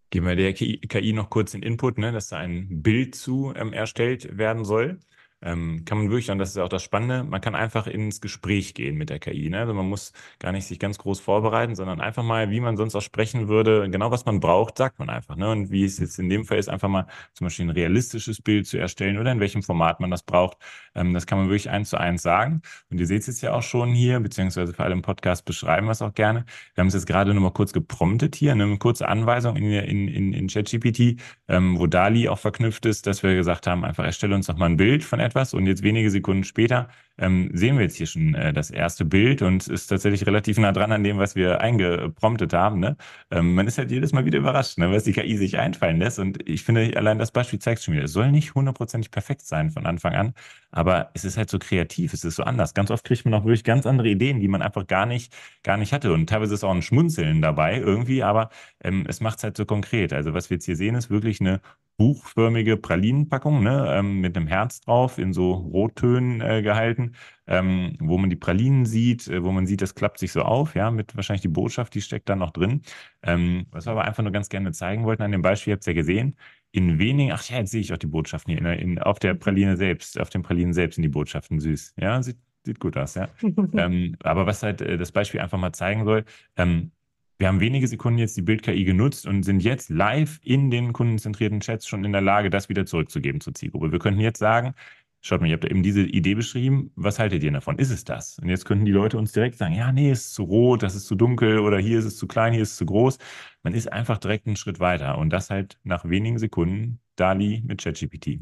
Geben 0.08 0.26
wir 0.26 0.36
der 0.36 0.52
KI 0.52 1.12
noch 1.12 1.28
kurz 1.28 1.52
den 1.52 1.62
Input, 1.64 1.98
ne, 1.98 2.12
dass 2.12 2.28
da 2.28 2.36
ein 2.36 2.82
Bild 2.82 3.16
zu 3.16 3.52
ähm, 3.56 3.72
erstellt 3.72 4.38
werden 4.38 4.64
soll 4.64 5.00
ähm, 5.44 5.84
kann 5.84 5.98
man 5.98 6.10
wirklich, 6.10 6.30
und 6.30 6.38
das 6.38 6.50
ist 6.50 6.58
auch 6.58 6.70
das 6.70 6.82
Spannende, 6.82 7.22
man 7.22 7.40
kann 7.40 7.54
einfach 7.54 7.86
ins 7.86 8.22
Gespräch 8.22 8.72
gehen 8.72 8.96
mit 8.96 9.10
der 9.10 9.18
KI. 9.18 9.50
Ne? 9.50 9.60
Also 9.60 9.74
man 9.74 9.86
muss 9.86 10.12
gar 10.38 10.52
nicht 10.52 10.66
sich 10.66 10.78
ganz 10.78 10.96
groß 10.96 11.20
vorbereiten, 11.20 11.74
sondern 11.74 12.00
einfach 12.00 12.22
mal, 12.22 12.50
wie 12.50 12.60
man 12.60 12.78
sonst 12.78 12.94
auch 12.94 13.02
sprechen 13.02 13.46
würde, 13.46 13.88
genau 13.90 14.10
was 14.10 14.24
man 14.24 14.40
braucht, 14.40 14.78
sagt 14.78 14.98
man 14.98 15.10
einfach. 15.10 15.36
Ne? 15.36 15.50
Und 15.50 15.70
wie 15.70 15.84
es 15.84 15.98
jetzt 15.98 16.18
in 16.18 16.30
dem 16.30 16.46
Fall 16.46 16.58
ist, 16.58 16.70
einfach 16.70 16.88
mal 16.88 17.06
zum 17.34 17.44
Beispiel 17.44 17.66
ein 17.66 17.70
realistisches 17.70 18.40
Bild 18.40 18.66
zu 18.66 18.78
erstellen 18.78 19.18
oder 19.18 19.32
in 19.32 19.40
welchem 19.40 19.62
Format 19.62 20.00
man 20.00 20.10
das 20.10 20.22
braucht. 20.22 20.56
Ähm, 20.94 21.12
das 21.12 21.26
kann 21.26 21.38
man 21.38 21.48
wirklich 21.48 21.68
eins 21.68 21.90
zu 21.90 21.98
eins 21.98 22.22
sagen. 22.22 22.62
Und 22.90 22.98
ihr 22.98 23.06
seht 23.06 23.20
es 23.20 23.26
jetzt 23.26 23.42
ja 23.42 23.52
auch 23.52 23.62
schon 23.62 23.90
hier, 23.90 24.20
beziehungsweise 24.20 24.72
für 24.72 24.82
alle 24.82 24.94
im 24.94 25.02
Podcast 25.02 25.44
beschreiben 25.44 25.86
wir 25.86 25.92
es 25.92 26.00
auch 26.00 26.14
gerne. 26.14 26.46
Wir 26.74 26.80
haben 26.80 26.88
es 26.88 26.94
jetzt 26.94 27.06
gerade 27.06 27.34
nur 27.34 27.42
mal 27.42 27.52
kurz 27.52 27.74
gepromptet 27.74 28.34
hier, 28.34 28.52
eine 28.52 28.78
kurze 28.78 29.08
Anweisung 29.08 29.56
in, 29.56 29.70
in, 29.70 30.08
in, 30.08 30.32
in 30.32 30.46
ChatGPT, 30.48 31.20
ähm, 31.48 31.78
wo 31.78 31.86
DALI 31.86 32.30
auch 32.30 32.38
verknüpft 32.38 32.86
ist, 32.86 33.06
dass 33.06 33.22
wir 33.22 33.34
gesagt 33.34 33.66
haben, 33.66 33.84
einfach 33.84 34.04
erstelle 34.04 34.34
uns 34.34 34.48
noch 34.48 34.56
mal 34.56 34.66
ein 34.66 34.78
Bild 34.78 35.04
von 35.04 35.20
etwas 35.20 35.33
etwas 35.34 35.52
und 35.52 35.66
jetzt 35.66 35.82
wenige 35.82 36.10
Sekunden 36.10 36.44
später 36.44 36.88
ähm, 37.18 37.50
sehen 37.52 37.76
wir 37.76 37.84
jetzt 37.84 37.96
hier 37.96 38.06
schon 38.06 38.34
äh, 38.34 38.52
das 38.52 38.70
erste 38.70 39.04
Bild 39.04 39.42
und 39.42 39.68
ist 39.68 39.86
tatsächlich 39.86 40.26
relativ 40.26 40.58
nah 40.58 40.72
dran 40.72 40.92
an 40.92 41.04
dem, 41.04 41.18
was 41.18 41.36
wir 41.36 41.60
eingepromptet 41.60 42.52
haben. 42.52 42.80
Ne? 42.80 42.96
Ähm, 43.30 43.54
man 43.54 43.66
ist 43.66 43.78
halt 43.78 43.90
jedes 43.90 44.12
Mal 44.12 44.24
wieder 44.24 44.38
überrascht, 44.38 44.78
ne, 44.78 44.90
was 44.90 45.04
die 45.04 45.12
KI 45.12 45.36
sich 45.36 45.58
einfallen 45.58 45.98
lässt. 45.98 46.18
Und 46.18 46.48
ich 46.48 46.64
finde, 46.64 46.96
allein 46.96 47.18
das 47.18 47.30
Beispiel 47.30 47.58
zeigt 47.58 47.82
schon 47.82 47.94
wieder, 47.94 48.04
es 48.04 48.12
soll 48.12 48.30
nicht 48.32 48.54
hundertprozentig 48.54 49.10
perfekt 49.10 49.42
sein 49.42 49.70
von 49.70 49.86
Anfang 49.86 50.14
an, 50.14 50.34
aber 50.70 51.10
es 51.14 51.24
ist 51.24 51.36
halt 51.36 51.50
so 51.50 51.58
kreativ, 51.58 52.12
es 52.12 52.24
ist 52.24 52.36
so 52.36 52.42
anders. 52.42 52.74
Ganz 52.74 52.90
oft 52.90 53.04
kriegt 53.04 53.24
man 53.24 53.34
auch 53.34 53.44
wirklich 53.44 53.64
ganz 53.64 53.86
andere 53.86 54.08
Ideen, 54.08 54.40
die 54.40 54.48
man 54.48 54.62
einfach 54.62 54.86
gar 54.86 55.06
nicht, 55.06 55.32
gar 55.62 55.76
nicht 55.76 55.92
hatte. 55.92 56.12
Und 56.12 56.28
teilweise 56.28 56.54
ist 56.54 56.64
auch 56.64 56.74
ein 56.74 56.82
Schmunzeln 56.82 57.40
dabei 57.42 57.78
irgendwie, 57.78 58.22
aber 58.22 58.50
ähm, 58.82 59.04
es 59.08 59.20
macht 59.20 59.38
es 59.38 59.44
halt 59.44 59.56
so 59.56 59.64
konkret. 59.66 60.12
Also 60.12 60.34
was 60.34 60.50
wir 60.50 60.56
jetzt 60.56 60.64
hier 60.66 60.76
sehen, 60.76 60.96
ist 60.96 61.10
wirklich 61.10 61.40
eine 61.40 61.60
buchförmige 61.96 62.76
Pralinenpackung 62.76 63.62
ne, 63.62 63.86
ähm, 63.96 64.20
mit 64.20 64.36
einem 64.36 64.46
Herz 64.46 64.80
drauf, 64.80 65.18
in 65.18 65.32
so 65.32 65.52
Rottönen 65.52 66.40
äh, 66.40 66.62
gehalten, 66.62 67.03
ähm, 67.46 67.96
wo 68.00 68.18
man 68.18 68.30
die 68.30 68.36
Pralinen 68.36 68.86
sieht, 68.86 69.28
äh, 69.28 69.42
wo 69.44 69.52
man 69.52 69.66
sieht, 69.66 69.82
das 69.82 69.94
klappt 69.94 70.18
sich 70.18 70.32
so 70.32 70.42
auf, 70.42 70.74
ja, 70.74 70.90
mit 70.90 71.16
wahrscheinlich 71.16 71.42
die 71.42 71.48
Botschaft, 71.48 71.94
die 71.94 72.02
steckt 72.02 72.28
da 72.28 72.36
noch 72.36 72.50
drin. 72.50 72.82
Ähm, 73.22 73.66
was 73.70 73.86
wir 73.86 73.92
aber 73.92 74.04
einfach 74.04 74.22
nur 74.22 74.32
ganz 74.32 74.48
gerne 74.48 74.72
zeigen 74.72 75.04
wollten 75.04 75.22
an 75.22 75.32
dem 75.32 75.42
Beispiel, 75.42 75.72
ihr 75.72 75.74
habt 75.74 75.82
es 75.82 75.86
ja 75.86 75.92
gesehen, 75.92 76.36
in 76.72 76.98
wenigen, 76.98 77.32
ach 77.32 77.48
ja, 77.48 77.58
jetzt 77.58 77.70
sehe 77.70 77.80
ich 77.80 77.92
auch 77.92 77.98
die 77.98 78.06
Botschaften 78.06 78.56
hier, 78.56 78.60
in, 78.60 78.90
in, 78.90 78.98
auf 78.98 79.18
der 79.18 79.34
Praline 79.34 79.76
selbst, 79.76 80.18
auf 80.18 80.30
den 80.30 80.42
Pralinen 80.42 80.74
selbst 80.74 80.96
sind 80.96 81.02
die 81.02 81.08
Botschaften 81.08 81.60
süß. 81.60 81.94
Ja, 81.98 82.22
sieht, 82.22 82.38
sieht 82.64 82.80
gut 82.80 82.96
aus, 82.96 83.14
ja. 83.14 83.28
ähm, 83.74 84.16
aber 84.22 84.46
was 84.46 84.62
halt 84.62 84.80
äh, 84.80 84.96
das 84.96 85.12
Beispiel 85.12 85.40
einfach 85.40 85.58
mal 85.58 85.72
zeigen 85.72 86.04
soll, 86.04 86.24
ähm, 86.56 86.90
wir 87.38 87.48
haben 87.48 87.60
wenige 87.60 87.88
Sekunden 87.88 88.18
jetzt 88.18 88.36
die 88.36 88.42
Bild-KI 88.42 88.84
genutzt 88.84 89.26
und 89.26 89.42
sind 89.42 89.60
jetzt 89.60 89.90
live 89.90 90.40
in 90.44 90.70
den 90.70 90.92
kundenzentrierten 90.92 91.60
Chats 91.60 91.86
schon 91.86 92.04
in 92.04 92.12
der 92.12 92.20
Lage, 92.20 92.48
das 92.48 92.68
wieder 92.68 92.86
zurückzugeben 92.86 93.40
zur 93.40 93.54
Zielgruppe. 93.54 93.90
Wir 93.90 93.98
könnten 93.98 94.20
jetzt 94.20 94.38
sagen, 94.38 94.74
schaut 95.24 95.40
mal, 95.40 95.46
ihr 95.46 95.54
habt 95.54 95.64
eben 95.64 95.82
diese 95.82 96.02
Idee 96.02 96.34
beschrieben, 96.34 96.90
was 96.96 97.18
haltet 97.18 97.42
ihr 97.42 97.50
davon? 97.50 97.78
Ist 97.78 97.90
es 97.90 98.04
das? 98.04 98.38
Und 98.38 98.50
jetzt 98.50 98.66
könnten 98.66 98.84
die 98.84 98.92
Leute 98.92 99.16
uns 99.16 99.32
direkt 99.32 99.56
sagen, 99.56 99.74
ja, 99.74 99.90
nee, 99.90 100.12
ist 100.12 100.34
zu 100.34 100.42
rot, 100.42 100.82
das 100.82 100.94
ist 100.94 101.06
zu 101.06 101.14
dunkel 101.14 101.60
oder 101.60 101.78
hier 101.78 101.98
ist 101.98 102.04
es 102.04 102.18
zu 102.18 102.26
klein, 102.26 102.52
hier 102.52 102.62
ist 102.62 102.72
es 102.72 102.76
zu 102.76 102.84
groß. 102.84 103.16
Man 103.62 103.72
ist 103.72 103.90
einfach 103.90 104.18
direkt 104.18 104.46
einen 104.46 104.56
Schritt 104.56 104.80
weiter 104.80 105.16
und 105.16 105.30
das 105.30 105.48
halt 105.48 105.78
nach 105.82 106.04
wenigen 106.04 106.38
Sekunden 106.38 107.00
DALI 107.16 107.62
mit 107.66 107.82
ChatGPT. 107.82 108.40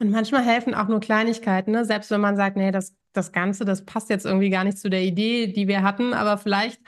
Und 0.00 0.10
manchmal 0.10 0.44
helfen 0.44 0.74
auch 0.74 0.88
nur 0.88 0.98
Kleinigkeiten, 0.98 1.70
ne? 1.70 1.84
selbst 1.84 2.10
wenn 2.10 2.20
man 2.20 2.36
sagt, 2.36 2.56
nee, 2.56 2.72
das, 2.72 2.96
das 3.12 3.30
Ganze, 3.30 3.64
das 3.64 3.84
passt 3.84 4.10
jetzt 4.10 4.26
irgendwie 4.26 4.50
gar 4.50 4.64
nicht 4.64 4.78
zu 4.78 4.90
der 4.90 5.02
Idee, 5.02 5.46
die 5.46 5.68
wir 5.68 5.82
hatten, 5.82 6.14
aber 6.14 6.36
vielleicht 6.36 6.80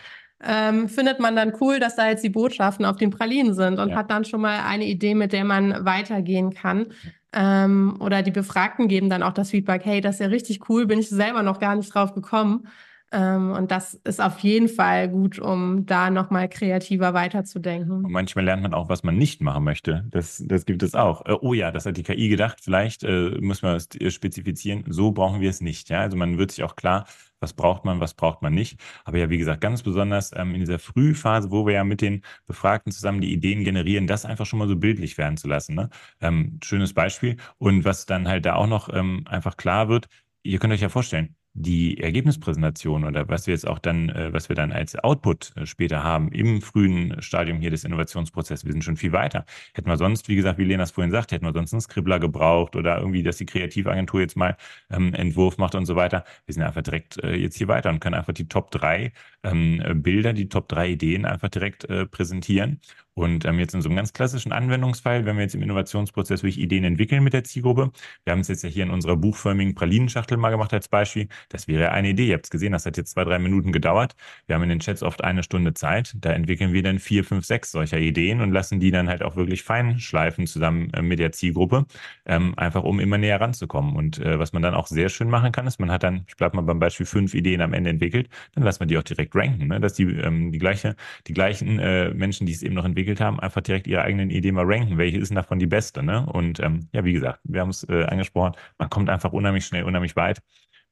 ähm, 0.44 0.88
findet 0.88 1.20
man 1.20 1.36
dann 1.36 1.52
cool, 1.60 1.78
dass 1.78 1.94
da 1.94 2.08
jetzt 2.08 2.24
die 2.24 2.30
Botschaften 2.30 2.84
auf 2.84 2.96
den 2.96 3.10
Pralinen 3.10 3.54
sind 3.54 3.78
und 3.78 3.90
ja. 3.90 3.96
hat 3.96 4.10
dann 4.10 4.24
schon 4.24 4.40
mal 4.40 4.60
eine 4.66 4.84
Idee, 4.84 5.14
mit 5.14 5.32
der 5.32 5.44
man 5.44 5.84
weitergehen 5.84 6.52
kann. 6.52 6.88
Ähm, 7.32 7.96
oder 8.00 8.22
die 8.22 8.30
Befragten 8.30 8.88
geben 8.88 9.10
dann 9.10 9.22
auch 9.22 9.32
das 9.32 9.50
Feedback, 9.50 9.84
hey, 9.84 10.00
das 10.00 10.16
ist 10.16 10.20
ja 10.20 10.26
richtig 10.28 10.68
cool, 10.68 10.86
bin 10.86 10.98
ich 11.00 11.08
selber 11.08 11.42
noch 11.42 11.58
gar 11.60 11.74
nicht 11.76 11.94
drauf 11.94 12.14
gekommen. 12.14 12.68
Ähm, 13.12 13.52
und 13.52 13.70
das 13.70 13.94
ist 13.94 14.20
auf 14.20 14.40
jeden 14.40 14.68
Fall 14.68 15.08
gut, 15.08 15.38
um 15.38 15.86
da 15.86 16.10
nochmal 16.10 16.48
kreativer 16.48 17.14
weiterzudenken. 17.14 18.04
Und 18.04 18.10
manchmal 18.10 18.44
lernt 18.44 18.62
man 18.62 18.74
auch, 18.74 18.88
was 18.88 19.04
man 19.04 19.16
nicht 19.16 19.40
machen 19.40 19.64
möchte. 19.64 20.04
Das, 20.10 20.42
das 20.44 20.66
gibt 20.66 20.82
es 20.82 20.94
auch. 20.94 21.24
Äh, 21.24 21.36
oh 21.40 21.54
ja, 21.54 21.70
das 21.70 21.86
hat 21.86 21.96
die 21.96 22.02
KI 22.02 22.28
gedacht. 22.28 22.58
Vielleicht 22.60 23.04
äh, 23.04 23.30
muss 23.40 23.62
man 23.62 23.76
es 23.76 23.88
spezifizieren. 24.12 24.84
So 24.88 25.12
brauchen 25.12 25.40
wir 25.40 25.50
es 25.50 25.60
nicht. 25.60 25.88
Ja, 25.88 26.00
also 26.00 26.16
man 26.16 26.36
wird 26.36 26.50
sich 26.50 26.64
auch 26.64 26.74
klar, 26.74 27.06
was 27.38 27.52
braucht 27.52 27.84
man, 27.84 28.00
was 28.00 28.14
braucht 28.14 28.42
man 28.42 28.54
nicht. 28.54 28.80
Aber 29.04 29.18
ja, 29.18 29.30
wie 29.30 29.38
gesagt, 29.38 29.60
ganz 29.60 29.82
besonders 29.82 30.32
ähm, 30.34 30.54
in 30.54 30.60
dieser 30.60 30.78
Frühphase, 30.78 31.50
wo 31.50 31.66
wir 31.66 31.74
ja 31.74 31.84
mit 31.84 32.00
den 32.00 32.22
Befragten 32.46 32.92
zusammen 32.92 33.20
die 33.20 33.32
Ideen 33.32 33.62
generieren, 33.62 34.06
das 34.06 34.24
einfach 34.24 34.46
schon 34.46 34.58
mal 34.58 34.68
so 34.68 34.76
bildlich 34.76 35.16
werden 35.16 35.36
zu 35.36 35.46
lassen. 35.46 35.74
Ne? 35.74 35.90
Ähm, 36.20 36.58
schönes 36.62 36.92
Beispiel. 36.92 37.36
Und 37.58 37.84
was 37.84 38.06
dann 38.06 38.26
halt 38.26 38.46
da 38.46 38.54
auch 38.54 38.66
noch 38.66 38.92
ähm, 38.92 39.24
einfach 39.28 39.56
klar 39.56 39.88
wird, 39.88 40.08
ihr 40.42 40.58
könnt 40.58 40.72
euch 40.72 40.80
ja 40.80 40.88
vorstellen, 40.88 41.36
die 41.58 41.98
Ergebnispräsentation 41.98 43.04
oder 43.04 43.28
was 43.28 43.46
wir 43.46 43.54
jetzt 43.54 43.66
auch 43.66 43.78
dann, 43.78 44.10
äh, 44.10 44.32
was 44.32 44.48
wir 44.50 44.56
dann 44.56 44.72
als 44.72 44.94
Output 44.96 45.52
äh, 45.56 45.64
später 45.64 46.02
haben 46.02 46.30
im 46.30 46.60
frühen 46.60 47.20
Stadium 47.22 47.58
hier 47.58 47.70
des 47.70 47.84
Innovationsprozesses, 47.84 48.66
wir 48.66 48.72
sind 48.72 48.84
schon 48.84 48.96
viel 48.96 49.12
weiter. 49.12 49.46
Hätten 49.72 49.88
wir 49.88 49.96
sonst, 49.96 50.28
wie 50.28 50.36
gesagt, 50.36 50.58
wie 50.58 50.64
Lena 50.64 50.82
es 50.82 50.90
vorhin 50.90 51.10
sagt, 51.10 51.32
hätten 51.32 51.46
wir 51.46 51.54
sonst 51.54 51.72
einen 51.72 51.80
Scribbler 51.80 52.18
gebraucht 52.20 52.76
oder 52.76 52.98
irgendwie, 52.98 53.22
dass 53.22 53.38
die 53.38 53.46
Kreativagentur 53.46 54.20
jetzt 54.20 54.36
mal 54.36 54.56
ähm, 54.90 55.14
Entwurf 55.14 55.56
macht 55.56 55.74
und 55.74 55.86
so 55.86 55.96
weiter. 55.96 56.24
Wir 56.44 56.52
sind 56.54 56.62
einfach 56.62 56.82
direkt 56.82 57.22
äh, 57.24 57.34
jetzt 57.34 57.56
hier 57.56 57.68
weiter 57.68 57.88
und 57.88 58.00
können 58.00 58.14
einfach 58.14 58.34
die 58.34 58.48
Top 58.48 58.70
drei 58.70 59.12
ähm, 59.42 59.82
Bilder, 60.02 60.34
die 60.34 60.48
Top 60.48 60.68
drei 60.68 60.90
Ideen 60.90 61.24
einfach 61.24 61.48
direkt 61.48 61.88
äh, 61.88 62.06
präsentieren 62.06 62.80
und 63.18 63.46
ähm, 63.46 63.58
jetzt 63.58 63.74
in 63.74 63.80
so 63.80 63.88
einem 63.88 63.96
ganz 63.96 64.12
klassischen 64.12 64.52
Anwendungsfall, 64.52 65.24
wenn 65.24 65.36
wir 65.36 65.42
jetzt 65.42 65.54
im 65.54 65.62
Innovationsprozess 65.62 66.42
wirklich 66.42 66.58
Ideen 66.58 66.84
entwickeln 66.84 67.24
mit 67.24 67.32
der 67.32 67.44
Zielgruppe, 67.44 67.90
wir 68.24 68.32
haben 68.32 68.40
es 68.40 68.48
jetzt 68.48 68.62
ja 68.62 68.68
hier 68.68 68.82
in 68.82 68.90
unserer 68.90 69.16
buchförmigen 69.16 69.74
Pralinenschachtel 69.74 70.36
mal 70.36 70.50
gemacht 70.50 70.74
als 70.74 70.88
Beispiel, 70.88 71.28
das 71.48 71.68
wäre 71.68 71.92
eine 71.92 72.10
Idee. 72.10 72.28
Ihr 72.28 72.34
habt 72.34 72.46
es 72.46 72.50
gesehen, 72.50 72.72
das 72.72 72.86
hat 72.86 72.96
jetzt 72.96 73.12
zwei, 73.12 73.24
drei 73.24 73.38
Minuten 73.38 73.72
gedauert. 73.72 74.14
Wir 74.46 74.54
haben 74.54 74.62
in 74.62 74.68
den 74.68 74.80
Chats 74.80 75.02
oft 75.02 75.22
eine 75.24 75.42
Stunde 75.42 75.74
Zeit. 75.74 76.14
Da 76.20 76.32
entwickeln 76.32 76.72
wir 76.72 76.82
dann 76.82 76.98
vier, 76.98 77.24
fünf, 77.24 77.44
sechs 77.44 77.70
solcher 77.70 77.98
Ideen 77.98 78.40
und 78.40 78.52
lassen 78.52 78.80
die 78.80 78.90
dann 78.90 79.08
halt 79.08 79.22
auch 79.22 79.36
wirklich 79.36 79.62
fein 79.62 79.98
schleifen 79.98 80.46
zusammen 80.46 80.90
äh, 80.92 81.02
mit 81.02 81.18
der 81.18 81.32
Zielgruppe, 81.32 81.86
ähm, 82.26 82.54
einfach 82.56 82.84
um 82.84 83.00
immer 83.00 83.18
näher 83.18 83.40
ranzukommen. 83.40 83.96
Und 83.96 84.18
äh, 84.18 84.38
was 84.38 84.52
man 84.52 84.62
dann 84.62 84.74
auch 84.74 84.86
sehr 84.86 85.08
schön 85.08 85.30
machen 85.30 85.52
kann, 85.52 85.66
ist, 85.66 85.80
man 85.80 85.90
hat 85.90 86.02
dann, 86.02 86.24
ich 86.28 86.36
bleibe 86.36 86.56
mal 86.56 86.62
beim 86.62 86.78
Beispiel, 86.78 87.06
fünf 87.06 87.34
Ideen 87.34 87.60
am 87.60 87.72
Ende 87.72 87.90
entwickelt, 87.90 88.28
dann 88.54 88.64
lassen 88.64 88.80
wir 88.80 88.86
die 88.86 88.98
auch 88.98 89.02
direkt 89.02 89.34
ranken, 89.34 89.68
ne? 89.68 89.80
dass 89.80 89.94
die, 89.94 90.04
ähm, 90.04 90.52
die, 90.52 90.58
gleiche, 90.58 90.96
die 91.26 91.32
gleichen 91.32 91.78
äh, 91.78 92.12
Menschen, 92.14 92.46
die 92.46 92.52
es 92.52 92.62
eben 92.62 92.74
noch 92.74 92.84
entwickelt 92.84 93.20
haben, 93.20 93.40
einfach 93.40 93.60
direkt 93.60 93.86
ihre 93.86 94.02
eigenen 94.02 94.30
Ideen 94.30 94.54
mal 94.54 94.64
ranken. 94.66 94.98
Welche 94.98 95.18
ist 95.18 95.28
denn 95.28 95.36
davon 95.36 95.58
die 95.58 95.66
beste? 95.66 96.02
Ne? 96.02 96.26
Und 96.26 96.60
ähm, 96.60 96.88
ja, 96.92 97.04
wie 97.04 97.12
gesagt, 97.12 97.40
wir 97.44 97.60
haben 97.60 97.70
es 97.70 97.84
äh, 97.88 98.04
angesprochen, 98.04 98.54
man 98.78 98.90
kommt 98.90 99.10
einfach 99.10 99.32
unheimlich 99.32 99.66
schnell, 99.66 99.84
unheimlich 99.84 100.16
weit 100.16 100.40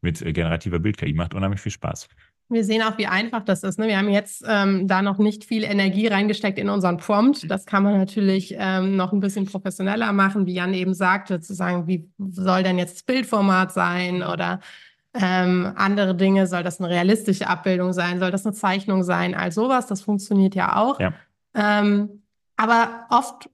mit 0.04 0.22
äh, 0.22 0.32
generativer 0.32 0.78
Bild-KI. 0.78 1.14
Macht 1.14 1.34
unheimlich 1.34 1.60
viel 1.60 1.72
Spaß. 1.72 2.08
Wir 2.50 2.62
sehen 2.62 2.82
auch, 2.82 2.98
wie 2.98 3.06
einfach 3.06 3.42
das 3.42 3.62
ist. 3.62 3.78
Ne? 3.78 3.88
Wir 3.88 3.98
haben 3.98 4.10
jetzt 4.10 4.44
ähm, 4.46 4.86
da 4.86 5.02
noch 5.02 5.18
nicht 5.18 5.44
viel 5.44 5.64
Energie 5.64 6.06
reingesteckt 6.06 6.58
in 6.58 6.68
unseren 6.68 6.98
Prompt. 6.98 7.50
Das 7.50 7.64
kann 7.64 7.82
man 7.82 7.96
natürlich 7.96 8.54
ähm, 8.56 8.96
noch 8.96 9.12
ein 9.12 9.20
bisschen 9.20 9.46
professioneller 9.46 10.12
machen, 10.12 10.46
wie 10.46 10.54
Jan 10.54 10.74
eben 10.74 10.94
sagte, 10.94 11.40
zu 11.40 11.54
sagen, 11.54 11.88
wie 11.88 12.08
soll 12.18 12.62
denn 12.62 12.78
jetzt 12.78 12.96
das 12.96 13.02
Bildformat 13.02 13.72
sein 13.72 14.22
oder 14.22 14.60
ähm, 15.14 15.72
andere 15.76 16.14
Dinge, 16.14 16.46
soll 16.46 16.62
das 16.62 16.80
eine 16.80 16.90
realistische 16.90 17.46
Abbildung 17.48 17.92
sein, 17.92 18.18
soll 18.18 18.30
das 18.30 18.44
eine 18.44 18.54
Zeichnung 18.54 19.04
sein, 19.04 19.34
all 19.34 19.52
sowas, 19.52 19.86
das 19.86 20.02
funktioniert 20.02 20.54
ja 20.54 20.76
auch. 20.76 21.00
Ja. 21.00 21.14
Ähm, 21.54 22.22
aber 22.56 23.06
oft 23.10 23.48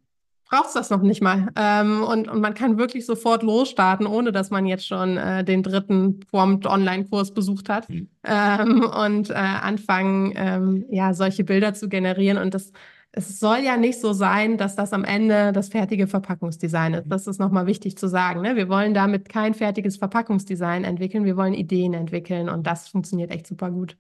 braucht 0.50 0.66
es 0.66 0.72
das 0.74 0.90
noch 0.90 1.00
nicht 1.00 1.22
mal. 1.22 1.48
Ähm, 1.56 2.02
und, 2.02 2.28
und 2.28 2.40
man 2.40 2.54
kann 2.54 2.76
wirklich 2.76 3.06
sofort 3.06 3.42
losstarten, 3.42 4.06
ohne 4.06 4.32
dass 4.32 4.50
man 4.50 4.66
jetzt 4.66 4.86
schon 4.86 5.16
äh, 5.16 5.44
den 5.44 5.62
dritten 5.62 6.20
Prompt-Online-Kurs 6.20 7.32
besucht 7.32 7.68
hat 7.68 7.88
mhm. 7.88 8.08
ähm, 8.24 8.82
und 8.82 9.30
äh, 9.30 9.34
anfangen, 9.34 10.32
ähm, 10.36 10.84
ja, 10.90 11.14
solche 11.14 11.44
Bilder 11.44 11.72
zu 11.72 11.88
generieren. 11.88 12.36
Und 12.36 12.52
das, 12.52 12.72
es 13.12 13.38
soll 13.38 13.58
ja 13.58 13.76
nicht 13.76 14.00
so 14.00 14.12
sein, 14.12 14.58
dass 14.58 14.74
das 14.74 14.92
am 14.92 15.04
Ende 15.04 15.52
das 15.52 15.68
fertige 15.68 16.08
Verpackungsdesign 16.08 16.94
ist. 16.94 17.04
Das 17.06 17.28
ist 17.28 17.38
nochmal 17.38 17.66
wichtig 17.66 17.96
zu 17.96 18.08
sagen. 18.08 18.40
Ne? 18.40 18.56
Wir 18.56 18.68
wollen 18.68 18.92
damit 18.92 19.28
kein 19.28 19.54
fertiges 19.54 19.98
Verpackungsdesign 19.98 20.82
entwickeln, 20.82 21.24
wir 21.24 21.36
wollen 21.36 21.54
Ideen 21.54 21.94
entwickeln 21.94 22.48
und 22.48 22.66
das 22.66 22.88
funktioniert 22.88 23.30
echt 23.30 23.46
super 23.46 23.70
gut. 23.70 23.96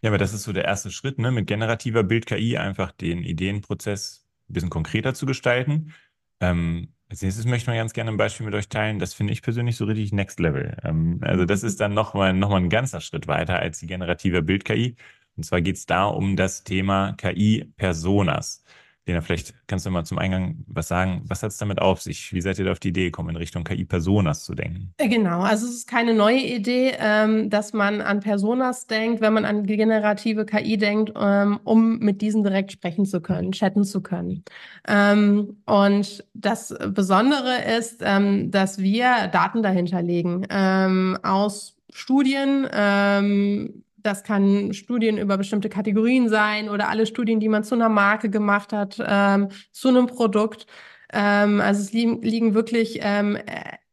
Ja, 0.00 0.10
aber 0.10 0.18
das 0.18 0.34
ist 0.34 0.42
so 0.42 0.52
der 0.52 0.64
erste 0.64 0.90
Schritt, 0.90 1.20
ne? 1.20 1.30
mit 1.30 1.46
generativer 1.46 2.02
Bild-KI 2.02 2.56
einfach 2.56 2.90
den 2.90 3.22
Ideenprozess 3.22 4.21
ein 4.52 4.54
bisschen 4.54 4.70
konkreter 4.70 5.14
zu 5.14 5.26
gestalten. 5.26 5.92
Ähm, 6.40 6.88
als 7.08 7.22
nächstes 7.22 7.44
möchte 7.44 7.70
mal 7.70 7.76
ganz 7.76 7.92
gerne 7.92 8.10
ein 8.10 8.16
Beispiel 8.16 8.46
mit 8.46 8.54
euch 8.54 8.68
teilen. 8.68 8.98
Das 8.98 9.14
finde 9.14 9.32
ich 9.32 9.42
persönlich 9.42 9.76
so 9.76 9.84
richtig 9.84 10.12
Next 10.12 10.40
Level. 10.40 10.76
Ähm, 10.82 11.18
also 11.22 11.44
das 11.44 11.62
ist 11.62 11.80
dann 11.80 11.94
nochmal 11.94 12.32
noch 12.32 12.50
mal 12.50 12.56
ein 12.56 12.70
ganzer 12.70 13.00
Schritt 13.00 13.26
weiter 13.26 13.58
als 13.58 13.78
die 13.80 13.86
generative 13.86 14.42
Bild-KI. 14.42 14.96
Und 15.36 15.44
zwar 15.44 15.60
geht 15.60 15.76
es 15.76 15.86
da 15.86 16.04
um 16.06 16.36
das 16.36 16.64
Thema 16.64 17.12
KI-Personas. 17.14 18.64
Lena, 19.04 19.20
vielleicht 19.20 19.52
kannst 19.66 19.84
du 19.84 19.90
mal 19.90 20.04
zum 20.04 20.18
Eingang 20.18 20.64
was 20.68 20.86
sagen. 20.86 21.22
Was 21.26 21.42
hat 21.42 21.50
es 21.50 21.58
damit 21.58 21.80
auf 21.80 22.00
sich? 22.00 22.32
Wie 22.32 22.40
seid 22.40 22.58
ihr 22.60 22.66
da 22.66 22.72
auf 22.72 22.78
die 22.78 22.90
Idee 22.90 23.06
gekommen, 23.06 23.30
in 23.30 23.36
Richtung 23.36 23.64
KI-Personas 23.64 24.44
zu 24.44 24.54
denken? 24.54 24.94
Äh, 24.98 25.08
genau, 25.08 25.40
also 25.40 25.66
es 25.66 25.74
ist 25.74 25.88
keine 25.88 26.14
neue 26.14 26.38
Idee, 26.38 26.92
ähm, 27.00 27.50
dass 27.50 27.72
man 27.72 28.00
an 28.00 28.20
Personas 28.20 28.86
denkt, 28.86 29.20
wenn 29.20 29.32
man 29.32 29.44
an 29.44 29.66
generative 29.66 30.46
KI 30.46 30.76
denkt, 30.76 31.12
ähm, 31.16 31.58
um 31.64 31.98
mit 31.98 32.22
diesen 32.22 32.44
direkt 32.44 32.70
sprechen 32.70 33.04
zu 33.04 33.20
können, 33.20 33.50
chatten 33.50 33.82
zu 33.82 34.02
können. 34.02 34.44
Ähm, 34.86 35.56
und 35.66 36.24
das 36.34 36.72
Besondere 36.88 37.60
ist, 37.76 38.02
ähm, 38.04 38.52
dass 38.52 38.78
wir 38.78 39.28
Daten 39.32 39.64
dahinter 39.64 40.00
legen 40.00 40.46
ähm, 40.48 41.18
aus 41.24 41.76
Studien, 41.92 42.68
ähm, 42.72 43.82
das 44.02 44.24
kann 44.24 44.72
Studien 44.72 45.18
über 45.18 45.36
bestimmte 45.36 45.68
Kategorien 45.68 46.28
sein 46.28 46.68
oder 46.68 46.88
alle 46.88 47.06
Studien, 47.06 47.40
die 47.40 47.48
man 47.48 47.64
zu 47.64 47.74
einer 47.74 47.88
Marke 47.88 48.30
gemacht 48.30 48.72
hat, 48.72 49.02
ähm, 49.04 49.48
zu 49.72 49.88
einem 49.88 50.06
Produkt. 50.06 50.66
Ähm, 51.12 51.60
also 51.60 51.80
es 51.80 51.92
liegen, 51.92 52.22
liegen 52.22 52.54
wirklich 52.54 52.98
ähm, 53.02 53.36
äh, 53.36 53.42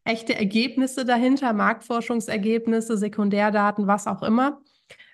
echte 0.03 0.35
Ergebnisse 0.35 1.05
dahinter, 1.05 1.53
Marktforschungsergebnisse, 1.53 2.97
Sekundärdaten, 2.97 3.87
was 3.87 4.07
auch 4.07 4.23
immer. 4.23 4.61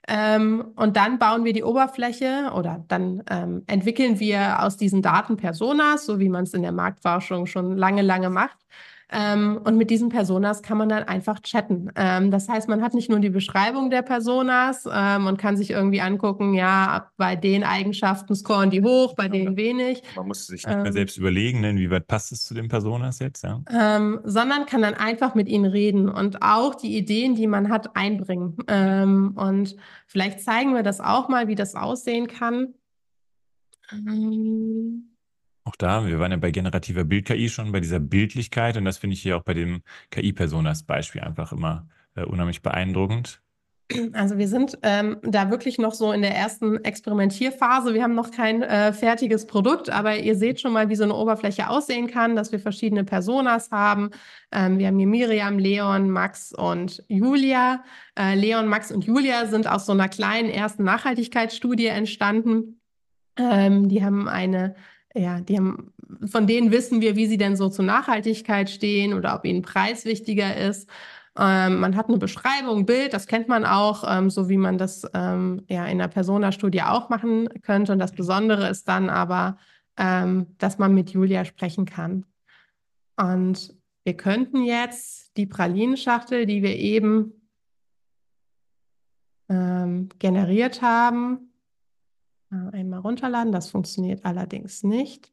Ähm, 0.08 0.72
und 0.76 0.98
dann 0.98 1.18
bauen 1.18 1.46
wir 1.46 1.54
die 1.54 1.64
Oberfläche 1.64 2.52
oder 2.54 2.86
dann 2.88 3.24
ähm, 3.30 3.64
entwickeln 3.66 4.20
wir 4.20 4.62
aus 4.62 4.78
diesen 4.78 5.02
Daten 5.02 5.36
Personas, 5.36 6.06
so 6.06 6.20
wie 6.20 6.30
man 6.30 6.44
es 6.44 6.54
in 6.54 6.62
der 6.62 6.72
Marktforschung 6.72 7.48
schon 7.48 7.76
lange, 7.76 8.04
lange 8.04 8.30
macht. 8.30 8.58
Ähm, 9.12 9.60
und 9.64 9.78
mit 9.78 9.90
diesen 9.90 10.10
Personas 10.10 10.64
kann 10.64 10.78
man 10.78 10.90
dann 10.90 11.04
einfach 11.04 11.40
chatten. 11.42 11.92
Ähm, 11.96 12.32
das 12.32 12.50
heißt, 12.50 12.68
man 12.68 12.82
hat 12.82 12.94
nicht 12.94 13.10
nur 13.10 13.20
die 13.20 13.30
Beschreibung 13.30 13.90
der 13.90 14.02
Personas 14.02 14.88
ähm, 14.92 15.28
und 15.28 15.38
kann 15.38 15.58
sich 15.58 15.72
irgendwie 15.72 16.02
angucken, 16.02 16.54
ja, 16.54 17.12
bei 17.18 17.36
den 17.36 17.64
Eigenschaften 17.64 18.36
scoren 18.36 18.72
die 18.72 18.82
hoch, 18.82 19.16
bei 19.16 19.28
denen 19.28 19.58
wenig. 19.58 20.02
Man 20.16 20.28
muss 20.28 20.48
sich 20.48 20.66
nicht 20.66 20.76
mehr 20.76 20.86
ähm, 20.86 20.92
selbst 20.94 21.18
überlegen, 21.18 21.62
ne, 21.62 21.70
inwieweit 21.70 22.08
passt 22.08 22.32
es 22.32 22.44
zu 22.44 22.54
den 22.54 22.68
Personas 22.68 23.20
jetzt, 23.20 23.44
ja. 23.44 23.62
Ähm, 23.72 24.20
sondern 24.24 24.66
kann 24.66 24.82
dann 24.82 24.96
einfach 24.96 25.36
mit 25.36 25.48
ihnen 25.48 25.66
reden 25.66 26.10
und 26.10 26.42
auch 26.42 26.76
die 26.76 26.98
Ideen, 26.98 27.36
die 27.36 27.48
man 27.48 27.70
hat, 27.70 27.96
einbringen. 27.96 28.58
Ähm, 28.68 29.34
und 29.36 29.76
vielleicht 30.08 30.42
zeigen 30.42 30.74
wir 30.74 30.84
das 30.84 31.00
auch 31.00 31.30
mal, 31.30 31.48
wie 31.48 31.56
das 31.56 31.76
aussehen 31.76 32.28
kann. 32.28 32.74
Ähm 33.92 35.15
auch 35.66 35.76
da, 35.76 36.06
wir 36.06 36.20
waren 36.20 36.32
ja 36.32 36.38
bei 36.38 36.52
generativer 36.52 37.04
Bild-KI 37.04 37.50
schon, 37.50 37.72
bei 37.72 37.80
dieser 37.80 38.00
Bildlichkeit 38.00 38.78
und 38.78 38.86
das 38.86 38.98
finde 38.98 39.16
ich 39.16 39.22
hier 39.22 39.38
auch 39.38 39.44
bei 39.44 39.54
dem 39.54 39.82
KI-Personas-Beispiel 40.12 41.22
einfach 41.22 41.52
immer 41.52 41.88
äh, 42.16 42.24
unheimlich 42.24 42.62
beeindruckend. 42.62 43.42
Also 44.14 44.40
wir 44.40 44.48
sind 44.48 44.80
ähm, 44.82 45.18
da 45.22 45.52
wirklich 45.52 45.78
noch 45.78 45.94
so 45.94 46.12
in 46.12 46.24
der 46.24 46.36
ersten 46.36 46.84
Experimentierphase. 46.84 47.94
Wir 47.94 48.02
haben 48.02 48.16
noch 48.16 48.32
kein 48.32 48.64
äh, 48.64 48.92
fertiges 48.94 49.46
Produkt, 49.46 49.92
aber 49.92 50.18
ihr 50.18 50.36
seht 50.36 50.60
schon 50.60 50.74
mal, 50.74 50.90
wie 50.90 50.96
so 50.96 51.04
eine 51.04 51.14
Oberfläche 51.14 51.70
aussehen 51.70 52.08
kann, 52.08 52.36
dass 52.36 52.52
wir 52.52 52.60
verschiedene 52.60 53.04
Personas 53.04 53.70
haben. 53.70 54.10
Ähm, 54.52 54.80
wir 54.80 54.88
haben 54.88 54.98
hier 54.98 55.08
Miriam, 55.08 55.60
Leon, 55.60 56.10
Max 56.10 56.52
und 56.52 57.04
Julia. 57.10 57.84
Äh, 58.18 58.34
Leon, 58.34 58.68
Max 58.68 58.92
und 58.92 59.06
Julia 59.06 59.46
sind 59.46 59.68
aus 59.68 59.86
so 59.86 59.92
einer 59.92 60.10
kleinen 60.10 60.50
ersten 60.50 60.84
Nachhaltigkeitsstudie 60.84 61.88
entstanden. 61.88 62.82
Ähm, 63.38 63.88
die 63.88 64.04
haben 64.04 64.28
eine 64.28 64.76
ja, 65.16 65.40
die 65.40 65.58
haben, 65.58 65.94
von 66.26 66.46
denen 66.46 66.72
wissen 66.72 67.02
wir, 67.02 67.16
wie 67.16 67.28
sie 67.28 67.38
denn 67.38 67.56
so 67.56 67.70
zur 67.70 67.86
Nachhaltigkeit 67.86 68.70
stehen 68.70 69.14
oder 69.14 69.36
ob 69.36 69.46
ihnen 69.46 69.62
Preis 69.62 70.06
wichtiger 70.06 70.56
ist. 70.56 70.90
Ähm, 71.38 71.80
man 71.80 71.96
hat 71.96 72.08
eine 72.08 72.18
Beschreibung, 72.18 72.86
Bild, 72.86 73.14
das 73.14 73.28
kennt 73.28 73.48
man 73.48 73.66
auch, 73.66 74.04
ähm, 74.08 74.30
so 74.30 74.50
wie 74.50 74.58
man 74.58 74.78
das 74.78 75.06
ähm, 75.14 75.64
ja 75.68 75.86
in 75.86 75.98
der 75.98 76.08
Persona-Studie 76.08 76.82
auch 76.84 77.10
machen 77.10 77.50
könnte. 77.62 77.94
Und 77.94 78.00
das 78.00 78.12
Besondere 78.12 78.70
ist 78.70 78.88
dann 78.88 79.10
aber, 79.10 79.58
ähm, 79.98 80.48
dass 80.58 80.78
man 80.78 80.94
mit 80.94 81.12
Julia 81.12 81.46
sprechen 81.46 81.86
kann. 81.86 82.26
Und 83.18 83.74
wir 84.04 84.16
könnten 84.16 84.64
jetzt 84.64 85.36
die 85.38 85.46
Pralinenschachtel, 85.46 86.46
die 86.46 86.62
wir 86.62 86.76
eben 86.76 87.34
ähm, 89.50 90.10
generiert 90.20 90.82
haben, 90.82 91.52
Einmal 92.74 93.00
runterladen, 93.00 93.52
das 93.52 93.70
funktioniert 93.70 94.26
allerdings 94.26 94.84
nicht. 94.84 95.32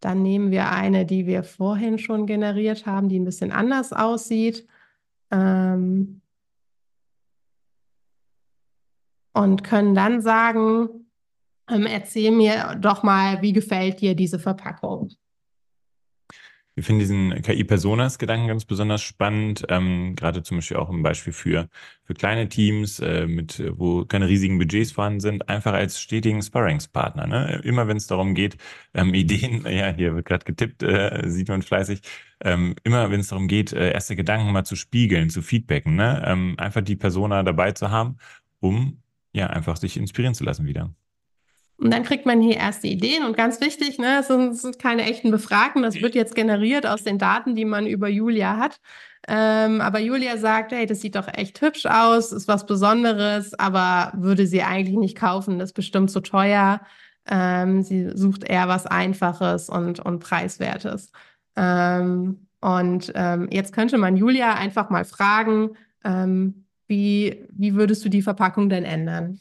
Dann 0.00 0.22
nehmen 0.22 0.50
wir 0.50 0.70
eine, 0.70 1.06
die 1.06 1.26
wir 1.26 1.42
vorhin 1.44 1.98
schon 1.98 2.26
generiert 2.26 2.86
haben, 2.86 3.08
die 3.08 3.18
ein 3.18 3.24
bisschen 3.24 3.52
anders 3.52 3.92
aussieht. 3.92 4.66
Ähm 5.30 6.20
und 9.32 9.64
können 9.64 9.94
dann 9.94 10.20
sagen, 10.20 11.10
ähm, 11.68 11.86
erzähl 11.86 12.30
mir 12.30 12.76
doch 12.80 13.02
mal, 13.02 13.42
wie 13.42 13.52
gefällt 13.52 14.00
dir 14.00 14.14
diese 14.14 14.38
Verpackung? 14.38 15.10
Wir 16.76 16.82
finden 16.82 16.98
diesen 16.98 17.42
KI-Personas-Gedanken 17.42 18.48
ganz 18.48 18.64
besonders 18.64 19.00
spannend, 19.02 19.64
ähm, 19.68 20.16
gerade 20.16 20.42
zum 20.42 20.56
Beispiel 20.58 20.76
auch 20.76 20.90
ein 20.90 21.04
Beispiel 21.04 21.32
für, 21.32 21.68
für 22.02 22.14
kleine 22.14 22.48
Teams, 22.48 22.98
äh, 22.98 23.28
mit, 23.28 23.62
wo 23.76 24.04
keine 24.04 24.26
riesigen 24.28 24.58
Budgets 24.58 24.90
vorhanden 24.90 25.20
sind, 25.20 25.48
einfach 25.48 25.72
als 25.72 26.00
stetigen 26.00 26.42
Sparringspartner. 26.42 27.28
Ne? 27.28 27.60
Immer 27.62 27.86
wenn 27.86 27.96
es 27.96 28.08
darum 28.08 28.34
geht, 28.34 28.56
ähm, 28.92 29.14
Ideen, 29.14 29.64
ja, 29.70 29.92
hier 29.94 30.16
wird 30.16 30.26
gerade 30.26 30.44
getippt, 30.44 30.82
äh, 30.82 31.22
sieht 31.26 31.48
man 31.48 31.62
fleißig, 31.62 32.00
ähm, 32.40 32.74
immer 32.82 33.10
wenn 33.10 33.20
es 33.20 33.28
darum 33.28 33.46
geht, 33.46 33.72
äh, 33.72 33.92
erste 33.92 34.16
Gedanken 34.16 34.52
mal 34.52 34.64
zu 34.64 34.74
spiegeln, 34.74 35.30
zu 35.30 35.42
feedbacken, 35.42 35.94
ne? 35.94 36.24
ähm, 36.26 36.54
einfach 36.58 36.82
die 36.82 36.96
Persona 36.96 37.44
dabei 37.44 37.70
zu 37.72 37.90
haben, 37.90 38.18
um 38.60 39.00
ja 39.32 39.48
einfach 39.48 39.76
sich 39.76 39.96
inspirieren 39.96 40.34
zu 40.34 40.44
lassen 40.44 40.66
wieder. 40.66 40.92
Und 41.76 41.92
dann 41.92 42.04
kriegt 42.04 42.24
man 42.24 42.40
hier 42.40 42.56
erste 42.56 42.86
Ideen 42.86 43.24
und 43.24 43.36
ganz 43.36 43.60
wichtig, 43.60 43.98
ne, 43.98 44.18
es 44.20 44.28
sind, 44.28 44.56
sind 44.56 44.78
keine 44.78 45.02
echten 45.02 45.30
Befragten, 45.30 45.82
das 45.82 46.00
wird 46.00 46.14
jetzt 46.14 46.34
generiert 46.34 46.86
aus 46.86 47.02
den 47.02 47.18
Daten, 47.18 47.56
die 47.56 47.64
man 47.64 47.86
über 47.86 48.08
Julia 48.08 48.56
hat. 48.58 48.80
Ähm, 49.26 49.80
aber 49.80 49.98
Julia 49.98 50.36
sagt, 50.36 50.72
hey, 50.72 50.86
das 50.86 51.00
sieht 51.00 51.16
doch 51.16 51.28
echt 51.32 51.60
hübsch 51.60 51.86
aus, 51.86 52.30
ist 52.30 52.46
was 52.46 52.66
Besonderes, 52.66 53.58
aber 53.58 54.12
würde 54.16 54.46
sie 54.46 54.62
eigentlich 54.62 54.96
nicht 54.96 55.16
kaufen, 55.16 55.58
das 55.58 55.70
ist 55.70 55.74
bestimmt 55.74 56.10
zu 56.10 56.20
teuer. 56.20 56.80
Ähm, 57.26 57.82
sie 57.82 58.10
sucht 58.14 58.44
eher 58.44 58.68
was 58.68 58.86
Einfaches 58.86 59.70
und, 59.70 59.98
und 60.00 60.20
Preiswertes. 60.20 61.10
Ähm, 61.56 62.46
und 62.60 63.12
ähm, 63.14 63.48
jetzt 63.50 63.72
könnte 63.72 63.98
man 63.98 64.16
Julia 64.16 64.54
einfach 64.54 64.90
mal 64.90 65.04
fragen, 65.04 65.76
ähm, 66.04 66.66
wie, 66.86 67.46
wie 67.50 67.74
würdest 67.74 68.04
du 68.04 68.08
die 68.10 68.22
Verpackung 68.22 68.68
denn 68.68 68.84
ändern? 68.84 69.40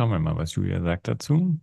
Schauen 0.00 0.12
wir 0.12 0.18
mal, 0.18 0.34
was 0.34 0.54
Julia 0.54 0.80
sagt 0.80 1.08
dazu. 1.08 1.60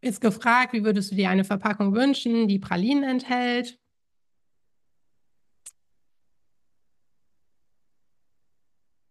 Ist 0.00 0.20
gefragt, 0.20 0.72
wie 0.72 0.84
würdest 0.84 1.10
du 1.10 1.16
dir 1.16 1.30
eine 1.30 1.42
Verpackung 1.42 1.96
wünschen, 1.96 2.46
die 2.46 2.60
Pralinen 2.60 3.02
enthält? 3.02 3.80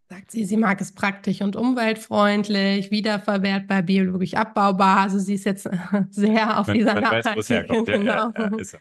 Sagt 0.08 0.32
sie, 0.32 0.46
sie 0.46 0.56
mag 0.56 0.80
es 0.80 0.96
praktisch 0.96 1.42
und 1.42 1.58
umweltfreundlich, 1.58 2.92
wiederverwertbar, 2.92 3.82
biologisch 3.82 4.36
abbaubar. 4.36 5.00
Also 5.00 5.20
sie 5.20 5.34
ist 5.34 5.44
jetzt 5.44 5.70
sehr 6.12 6.62
auf 6.62 6.72
dieser 6.72 6.94
Nachhaltigkeit. 7.02 7.68
Genau. 7.68 8.32
Ja, 8.38 8.50
ja, 8.58 8.80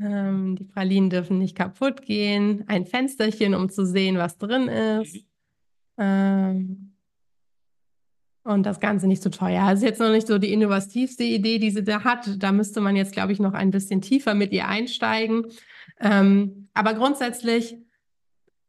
ähm, 0.00 0.56
die 0.56 0.64
Pralinen 0.64 1.10
dürfen 1.10 1.38
nicht 1.38 1.56
kaputt 1.56 2.02
gehen. 2.02 2.64
Ein 2.66 2.86
Fensterchen, 2.86 3.54
um 3.54 3.70
zu 3.70 3.86
sehen, 3.86 4.18
was 4.18 4.38
drin 4.38 4.68
ist. 4.68 5.24
Ähm, 5.98 6.92
und 8.44 8.64
das 8.64 8.78
Ganze 8.78 9.08
nicht 9.08 9.22
zu 9.22 9.30
so 9.30 9.38
teuer. 9.38 9.70
Das 9.70 9.80
ist 9.80 9.84
jetzt 9.84 10.00
noch 10.00 10.10
nicht 10.10 10.28
so 10.28 10.38
die 10.38 10.52
innovativste 10.52 11.24
Idee, 11.24 11.58
die 11.58 11.70
sie 11.70 11.82
da 11.82 12.04
hat. 12.04 12.40
Da 12.40 12.52
müsste 12.52 12.80
man 12.80 12.94
jetzt, 12.94 13.12
glaube 13.12 13.32
ich, 13.32 13.40
noch 13.40 13.54
ein 13.54 13.72
bisschen 13.72 14.00
tiefer 14.00 14.34
mit 14.34 14.52
ihr 14.52 14.68
einsteigen. 14.68 15.46
Ähm, 16.00 16.68
aber 16.72 16.94
grundsätzlich 16.94 17.76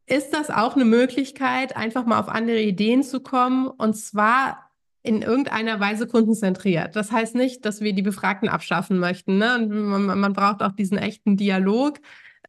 ist 0.07 0.33
das 0.33 0.49
auch 0.49 0.75
eine 0.75 0.85
Möglichkeit, 0.85 1.75
einfach 1.75 2.05
mal 2.05 2.19
auf 2.19 2.29
andere 2.29 2.61
Ideen 2.61 3.03
zu 3.03 3.19
kommen. 3.19 3.67
Und 3.67 3.95
zwar 3.95 4.66
in 5.07 5.21
irgendeiner 5.21 5.79
Weise 5.79 6.07
kundenzentriert. 6.07 6.95
Das 6.95 7.11
heißt 7.11 7.35
nicht, 7.35 7.65
dass 7.65 7.81
wir 7.81 7.93
die 7.93 8.01
Befragten 8.01 8.49
abschaffen 8.49 8.99
möchten. 8.99 9.37
Ne? 9.37 9.67
Man, 9.69 10.19
man, 10.19 10.33
braucht 10.33 10.61
auch 10.61 10.73
diesen 10.73 10.97
echten 10.97 11.37
Dialog. 11.37 11.99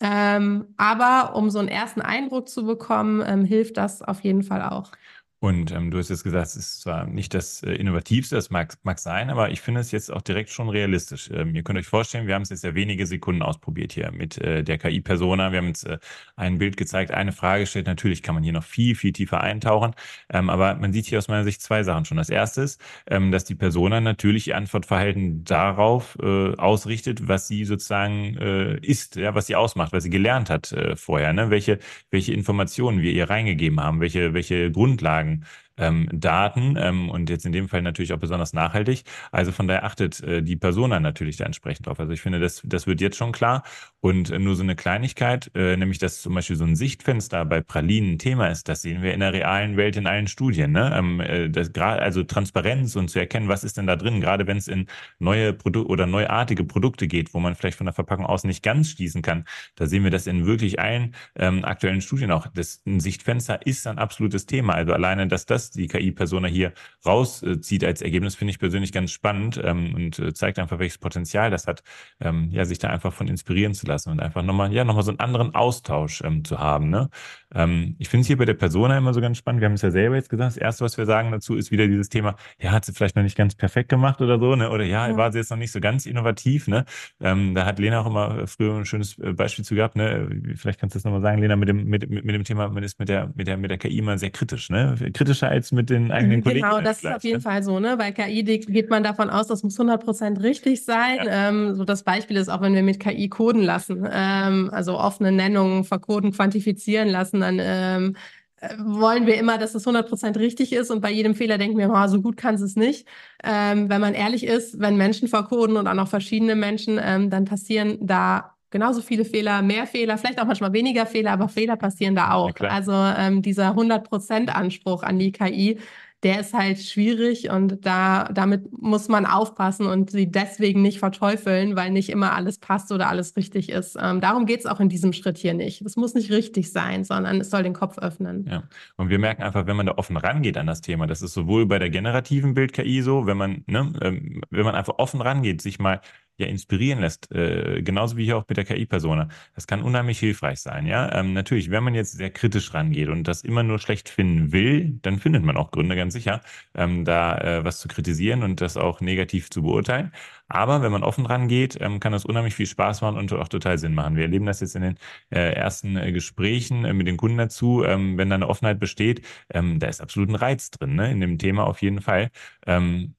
Ähm, 0.01 0.67
aber 0.77 1.35
um 1.35 1.51
so 1.51 1.59
einen 1.59 1.69
ersten 1.69 2.01
Eindruck 2.01 2.49
zu 2.49 2.65
bekommen, 2.65 3.23
ähm, 3.27 3.45
hilft 3.45 3.77
das 3.77 4.03
auf 4.03 4.21
jeden 4.21 4.43
Fall 4.43 4.63
auch. 4.63 4.93
Und 5.41 5.71
ähm, 5.71 5.93
du 5.93 5.99
hast 5.99 6.09
jetzt 6.09 6.25
gesagt, 6.25 6.49
es 6.49 6.57
ist 6.57 6.81
zwar 6.81 7.07
nicht 7.07 7.33
das 7.33 7.63
äh, 7.63 7.73
Innovativste, 7.73 8.35
das 8.35 8.51
mag, 8.51 8.75
mag 8.83 8.99
sein, 8.99 9.31
aber 9.31 9.51
ich 9.51 9.61
finde 9.61 9.81
es 9.81 9.93
jetzt 9.93 10.13
auch 10.13 10.21
direkt 10.21 10.51
schon 10.51 10.69
realistisch. 10.69 11.31
Ähm, 11.33 11.55
ihr 11.55 11.63
könnt 11.63 11.79
euch 11.79 11.87
vorstellen, 11.87 12.27
wir 12.27 12.35
haben 12.35 12.43
es 12.43 12.49
jetzt 12.51 12.65
ja 12.65 12.75
wenige 12.75 13.07
Sekunden 13.07 13.43
ausprobiert 13.43 13.93
hier 13.93 14.11
mit 14.11 14.37
äh, 14.39 14.65
der 14.65 14.79
KI-Persona. 14.79 15.53
Wir 15.53 15.59
haben 15.59 15.69
jetzt 15.69 15.87
äh, 15.87 15.99
ein 16.35 16.59
Bild 16.59 16.77
gezeigt, 16.77 17.13
eine 17.13 17.31
Frage 17.31 17.63
gestellt. 17.63 17.87
Natürlich 17.87 18.25
kann 18.25 18.35
man 18.35 18.43
hier 18.43 18.53
noch 18.53 18.65
viel, 18.65 18.97
viel 18.97 19.13
tiefer 19.13 19.41
eintauchen, 19.41 19.95
ähm, 20.29 20.51
aber 20.51 20.75
man 20.75 20.93
sieht 20.93 21.07
hier 21.07 21.19
aus 21.19 21.29
meiner 21.29 21.45
Sicht 21.45 21.63
zwei 21.63 21.85
Sachen 21.85 22.05
schon. 22.05 22.17
Das 22.17 22.31
erste 22.31 22.63
ist, 22.63 22.81
ähm, 23.07 23.31
dass 23.31 23.45
die 23.45 23.55
Persona 23.55 24.01
natürlich 24.01 24.49
ihr 24.49 24.57
Antwortverhalten 24.57 25.45
darauf 25.45 26.19
äh, 26.21 26.57
ausrichtet, 26.57 27.29
was 27.29 27.47
sie 27.47 27.65
sozusagen 27.65 28.37
äh, 28.39 28.79
ist, 28.81 29.15
ja, 29.15 29.37
was 29.37 29.47
sie 29.47 29.55
ausmacht, 29.55 29.93
was 29.93 30.03
sie 30.03 30.11
gelernt 30.11 30.51
hat 30.51 30.73
äh, 30.73 30.97
vorher, 30.97 31.33
ne? 31.33 31.51
welche, 31.51 31.79
welche 32.11 32.33
Informationen 32.33 33.03
wir 33.03 33.13
ihr 33.13 33.31
reingegeben 33.31 33.79
haben, 33.81 34.01
welche, 34.01 34.35
welche 34.35 34.73
Grundlagen 34.73 35.28
sozusagen 35.37 35.45
ähm, 35.79 36.09
Daten 36.13 36.77
ähm, 36.79 37.11
und 37.11 37.31
jetzt 37.31 37.47
in 37.47 37.53
dem 37.53 37.69
Fall 37.69 37.83
natürlich 37.83 38.13
auch 38.13 38.19
besonders 38.19 38.53
nachhaltig. 38.53 39.05
Also 39.33 39.53
von 39.53 39.69
daher 39.69 39.85
achtet 39.85 40.23
äh, 40.23 40.43
die 40.43 40.57
Persona 40.57 41.01
natürlich 41.01 41.37
da 41.37 41.45
entsprechend 41.45 41.87
drauf. 41.87 42.01
Also 42.01 42.13
ich 42.13 42.21
finde, 42.21 42.41
das, 42.41 42.63
das 42.65 42.87
wird 42.87 43.01
jetzt 43.01 43.17
schon 43.17 43.33
klar. 43.33 43.63
Und 44.01 44.31
äh, 44.31 44.39
nur 44.39 44.57
so 44.57 44.63
eine 44.63 44.77
Kleinigkeit, 44.77 45.51
äh, 45.55 45.77
nämlich 45.77 45.99
dass 45.99 46.23
zum 46.23 46.35
Beispiel 46.35 46.57
so 46.57 46.65
ein 46.65 46.77
Sichtfenster 46.77 47.45
bei 47.45 47.61
Pralinen 47.61 48.19
Thema 48.19 48.49
ist, 48.49 48.69
das 48.69 48.83
sehen 48.83 49.03
wir 49.03 49.15
in 49.15 49.21
der 49.21 49.33
realen 49.33 49.77
Welt 49.77 49.97
in 49.97 50.07
allen 50.07 50.29
Studien. 50.29 50.73
Ne? 50.73 50.93
Ähm, 50.95 51.21
äh, 51.21 51.49
das, 51.49 51.75
also 51.75 52.23
Transparenz 52.23 52.97
und 52.97 53.09
zu 53.09 53.19
erkennen, 53.19 53.49
was 53.49 53.65
ist 53.65 53.77
denn 53.77 53.87
da 53.87 53.97
drin, 53.97 54.21
gerade 54.21 54.47
wenn 54.47 54.57
es 54.57 54.69
in 54.69 54.87
neue 55.19 55.53
Produkte 55.53 55.91
oder 55.91 56.07
neuartige 56.07 56.65
Produkte 56.65 57.07
geht, 57.09 57.35
wo 57.35 57.41
man 57.41 57.55
vielleicht 57.55 57.79
von 57.79 57.87
der 57.87 57.95
Verpackung 57.95 58.27
aus 58.27 58.45
nicht 58.45 58.63
ganz 58.63 58.91
schließen 58.91 59.23
kann. 59.23 59.45
Da 59.75 59.87
sehen 59.87 60.05
wir 60.05 60.11
das 60.11 60.27
in 60.27 60.47
wirklich 60.47 60.81
allen 60.81 61.15
ähm, 61.37 61.65
aktuellen 61.65 62.01
Studien 62.01 62.31
auch. 62.31 62.47
Das, 62.55 62.83
ein 62.87 63.01
Sichtfenster 63.01 63.67
ist 63.67 63.87
ein 63.87 63.99
absolutes 63.99 64.47
Thema. 64.47 64.75
Also 64.75 64.93
alleine, 64.93 65.27
dass 65.29 65.47
das 65.47 65.68
die 65.71 65.87
KI-Persona 65.87 66.49
hier 66.49 66.73
rauszieht 67.05 67.85
als 67.85 68.03
Ergebnis, 68.03 68.35
finde 68.35 68.51
ich 68.51 68.59
persönlich 68.59 68.93
ganz 68.93 69.11
spannend 69.11 69.61
ähm, 69.63 69.95
und 69.95 70.19
äh, 70.19 70.33
zeigt 70.33 70.59
einfach, 70.59 70.79
welches 70.79 70.99
Potenzial 70.99 71.51
das 71.51 71.67
hat, 71.67 71.83
ähm, 72.21 72.49
ja, 72.51 72.65
sich 72.65 72.79
da 72.79 72.89
einfach 72.89 73.13
von 73.13 73.29
inspirieren 73.29 73.75
zu 73.75 73.87
lassen 73.87 74.11
und 74.11 74.21
einfach 74.21 74.43
nochmal, 74.43 74.73
ja, 74.73 74.85
nochmal 74.85 75.05
so 75.05 75.11
einen 75.11 75.21
anderen 75.21 75.55
Austausch 75.55 76.23
ähm, 76.25 76.45
zu 76.45 76.59
haben. 76.59 76.91
Ne? 76.91 77.09
Ähm, 77.55 77.97
ich 77.99 78.09
finde 78.09 78.23
es 78.23 78.27
hier 78.27 78.37
bei 78.37 78.45
der 78.45 78.55
Persona 78.55 78.97
immer 78.99 79.15
so 79.15 79.21
ganz 79.21 79.39
spannend. 79.39 79.61
Wir 79.61 79.67
haben 79.67 79.75
es 79.75 79.83
ja 79.83 79.91
selber 79.91 80.17
jetzt 80.17 80.29
gesagt. 80.29 80.49
Das 80.49 80.57
erste, 80.57 80.85
was 80.85 80.99
wir 80.99 81.07
sagen 81.07 81.31
dazu, 81.33 81.55
ist 81.57 81.71
wieder 81.71 81.87
dieses 81.87 82.09
Thema, 82.09 82.37
ja, 82.61 82.73
hat 82.73 82.85
sie 82.85 82.93
vielleicht 82.93 83.17
noch 83.17 83.23
nicht 83.23 83.37
ganz 83.37 83.55
perfekt 83.55 83.89
gemacht 83.89 84.21
oder 84.21 84.39
so, 84.39 84.55
ne? 84.57 84.71
Oder 84.71 84.85
ja, 84.85 85.09
ja. 85.09 85.17
war 85.17 85.33
sie 85.33 85.39
jetzt 85.39 85.51
noch 85.51 85.59
nicht 85.59 85.73
so 85.73 85.81
ganz 85.81 86.07
innovativ, 86.07 86.69
ne? 86.69 86.85
Ähm, 87.21 87.55
da 87.55 87.65
hat 87.65 87.79
Lena 87.79 88.01
auch 88.01 88.07
immer 88.07 88.47
früher 88.47 88.77
ein 88.77 88.85
schönes 88.85 89.19
äh, 89.19 89.33
Beispiel 89.33 89.65
zu 89.65 89.75
gehabt, 89.75 89.97
ne? 89.97 90.29
Vielleicht 90.57 90.81
kannst 90.81 90.95
du 90.95 90.99
das 90.99 91.05
nochmal 91.05 91.23
sagen, 91.23 91.41
Lena, 91.41 91.57
mit 91.57 91.69
dem, 91.69 91.85
mit, 91.85 92.09
mit, 92.09 92.25
mit 92.25 92.35
dem 92.35 92.45
Thema, 92.45 92.69
man 92.69 92.83
ist 92.83 92.99
mit 92.99 93.09
der, 93.09 93.33
mit 93.35 93.47
der, 93.47 93.57
mit 93.57 93.71
der 93.71 93.79
KI 93.79 93.99
immer 93.99 94.19
sehr 94.19 94.31
kritisch, 94.31 94.71
ne? 94.71 94.95
Kritischer 95.13 95.49
als 95.49 95.58
mit 95.73 95.91
den 95.91 96.11
eigenen 96.11 96.43
genau, 96.43 96.45
Kollegen. 96.45 96.69
Genau, 96.69 96.81
das 96.81 96.99
ist 96.99 97.07
auf 97.07 97.25
jeden? 97.25 97.41
Fall 97.41 97.63
so, 97.63 97.79
ne? 97.81 97.97
Bei 97.97 98.13
KI 98.13 98.43
geht 98.43 98.91
man 98.91 99.03
davon 99.03 99.31
aus, 99.31 99.47
das 99.47 99.63
muss 99.63 99.79
100% 99.79 100.43
richtig 100.43 100.85
sein. 100.85 101.19
Ja. 101.25 101.49
Ähm, 101.49 101.75
so 101.75 101.85
das 101.85 102.03
Beispiel 102.03 102.37
ist 102.37 102.49
auch, 102.49 102.61
wenn 102.61 102.75
wir 102.75 102.83
mit 102.83 103.01
KI 103.01 103.29
coden 103.29 103.63
lassen, 103.63 104.07
ähm, 104.11 104.71
also 104.73 104.99
offene 104.99 105.33
Nennungen 105.33 105.85
verkoden, 105.85 106.33
quantifizieren 106.33 107.09
lassen, 107.09 107.41
dann 107.41 107.59
ähm, 107.61 108.17
äh, 108.61 108.75
wollen 108.79 109.27
wir 109.27 109.39
immer, 109.39 109.59
dass 109.59 109.75
es 109.75 109.87
100% 109.87 110.39
richtig 110.39 110.73
ist 110.73 110.91
und 110.91 111.01
bei 111.01 111.11
jedem 111.11 111.35
Fehler 111.35 111.59
denken 111.59 111.79
wir, 111.79 111.91
oh, 111.91 112.07
so 112.09 112.21
gut 112.21 112.37
kann 112.37 112.57
es 112.57 112.77
nicht. 112.77 113.07
Ähm, 113.45 113.89
wenn 113.89 114.01
man 114.01 114.15
ehrlich 114.15 114.45
ist, 114.45 114.81
wenn 114.81 114.97
Menschen 114.97 115.29
verkoden 115.29 115.77
und 115.77 115.87
auch 115.87 115.95
noch 115.95 116.09
verschiedene 116.09 116.57
Menschen, 116.57 116.99
ähm, 117.03 117.31
dann 117.31 117.45
passieren 117.45 117.99
da 118.01 118.58
genauso 118.71 119.01
viele 119.01 119.25
Fehler, 119.25 119.63
mehr 119.63 119.87
Fehler, 119.87 120.19
vielleicht 120.19 120.41
auch 120.41 120.47
manchmal 120.47 120.73
weniger 120.73 121.07
Fehler, 121.07 121.33
aber 121.33 121.49
Fehler 121.49 121.77
passieren 121.77 122.15
da 122.15 122.33
auch. 122.33 122.53
Ja, 122.59 122.69
also 122.69 122.93
ähm, 122.93 123.43
dieser 123.43 123.75
100% 123.75 124.49
Anspruch 124.49 125.03
an 125.03 125.19
die 125.19 125.33
KI, 125.33 125.79
der 126.25 126.41
ist 126.41 126.53
halt 126.53 126.81
schwierig 126.81 127.49
und 127.49 127.87
da 127.87 128.25
damit 128.33 128.77
muss 128.77 129.07
man 129.09 129.25
aufpassen 129.25 129.87
und 129.87 130.11
sie 130.11 130.29
deswegen 130.29 130.83
nicht 130.83 130.99
verteufeln, 130.99 131.77
weil 131.77 131.91
nicht 131.91 132.09
immer 132.09 132.33
alles 132.33 132.59
passt 132.59 132.91
oder 132.91 133.09
alles 133.09 133.37
richtig 133.37 133.69
ist. 133.69 133.97
Ähm, 134.01 134.21
darum 134.21 134.45
geht 134.45 134.61
es 134.61 134.67
auch 134.67 134.81
in 134.81 134.89
diesem 134.89 135.13
Schritt 135.13 135.39
hier 135.39 135.55
nicht. 135.55 135.81
Es 135.83 135.97
muss 135.97 136.15
nicht 136.15 136.33
richtig 136.33 136.73
sein, 136.73 137.05
sondern 137.05 137.41
es 137.41 137.51
soll 137.51 137.63
den 137.63 137.73
Kopf 137.73 137.99
öffnen. 137.99 138.47
Ja, 138.51 138.65
und 138.97 139.11
wir 139.11 139.21
merken 139.21 139.45
einfach, 139.45 139.67
wenn 139.67 139.77
man 139.77 139.87
da 139.87 139.95
offen 139.97 140.17
rangeht 140.17 140.57
an 140.57 140.67
das 140.67 140.81
Thema, 140.81 141.07
das 141.07 141.23
ist 141.23 141.35
sowohl 141.35 141.67
bei 141.67 141.79
der 141.79 141.91
generativen 141.91 142.53
Bild-KI 142.53 143.03
so, 143.03 143.27
wenn 143.27 143.37
man, 143.37 143.63
ne, 143.67 143.93
ähm, 144.03 144.41
wenn 144.51 144.65
man 144.65 144.75
einfach 144.75 144.99
offen 144.99 145.21
rangeht, 145.21 145.63
sich 145.63 145.79
mal 145.79 146.01
ja 146.39 146.47
inspirieren 146.47 147.01
lässt, 147.01 147.31
äh, 147.33 147.83
genauso 147.83 148.17
wie 148.17 148.25
hier 148.25 148.37
auch 148.39 148.45
mit 148.49 148.57
der 148.57 148.65
KI-Persona, 148.65 149.29
das 149.55 149.67
kann 149.67 149.83
unheimlich 149.83 150.19
hilfreich 150.19 150.61
sein. 150.61 150.87
Ja, 150.87 151.13
ähm, 151.13 151.33
natürlich, 151.33 151.71
wenn 151.71 151.85
man 151.85 151.95
jetzt 151.95 152.13
sehr 152.13 152.31
kritisch 152.31 152.73
rangeht 152.75 153.09
und 153.09 153.25
das 153.29 153.43
immer 153.43 153.63
nur 153.63 153.79
schlecht 153.79 154.09
finden 154.09 154.53
will, 154.53 154.99
dann 155.03 155.19
findet 155.19 155.45
man 155.45 155.57
auch 155.57 155.71
Gründe, 155.71 155.97
ganz 155.97 156.15
sicher, 156.15 156.41
ähm, 156.75 157.05
da 157.05 157.39
äh, 157.39 157.65
was 157.65 157.81
zu 157.81 157.89
kritisieren 157.89 158.43
und 158.43 158.61
das 158.61 158.77
auch 158.77 159.01
negativ 159.01 159.51
zu 159.51 159.63
beurteilen. 159.63 160.13
Aber 160.49 160.81
wenn 160.83 160.93
man 160.93 161.03
offen 161.03 161.27
rangeht, 161.27 161.77
ähm, 161.81 162.01
kann 162.01 162.13
das 162.13 162.25
unheimlich 162.25 162.55
viel 162.55 162.67
Spaß 162.67 163.03
machen 163.03 163.19
und 163.19 163.33
auch 163.33 163.49
total 163.49 163.79
Sinn 163.79 163.95
machen. 163.95 164.17
Wir 164.17 164.25
erleben 164.25 164.47
das 164.47 164.61
jetzt 164.61 164.77
in 164.77 164.83
den 164.83 164.99
äh, 165.31 165.53
ersten 165.53 165.97
äh, 165.97 166.13
Gesprächen 166.13 166.85
äh, 166.85 166.95
mit 166.95 167.07
den 167.07 167.17
Kunden 167.19 167.37
dazu. 167.39 167.85
Ähm, 167.85 168.17
wenn 168.17 168.31
da 168.31 168.37
eine 168.37 168.49
Offenheit 168.49 168.79
besteht, 168.81 169.23
ähm, 169.51 169.79
da 169.79 169.89
ist 169.89 170.01
absolut 170.01 170.31
ein 170.31 170.35
Reiz 170.37 170.71
drin, 170.71 170.95
ne? 170.95 171.11
in 171.11 171.21
dem 171.21 171.39
Thema 171.39 171.67
auf 171.67 171.83
jeden 171.83 172.01
Fall. 172.01 172.31
Ähm, 172.67 173.15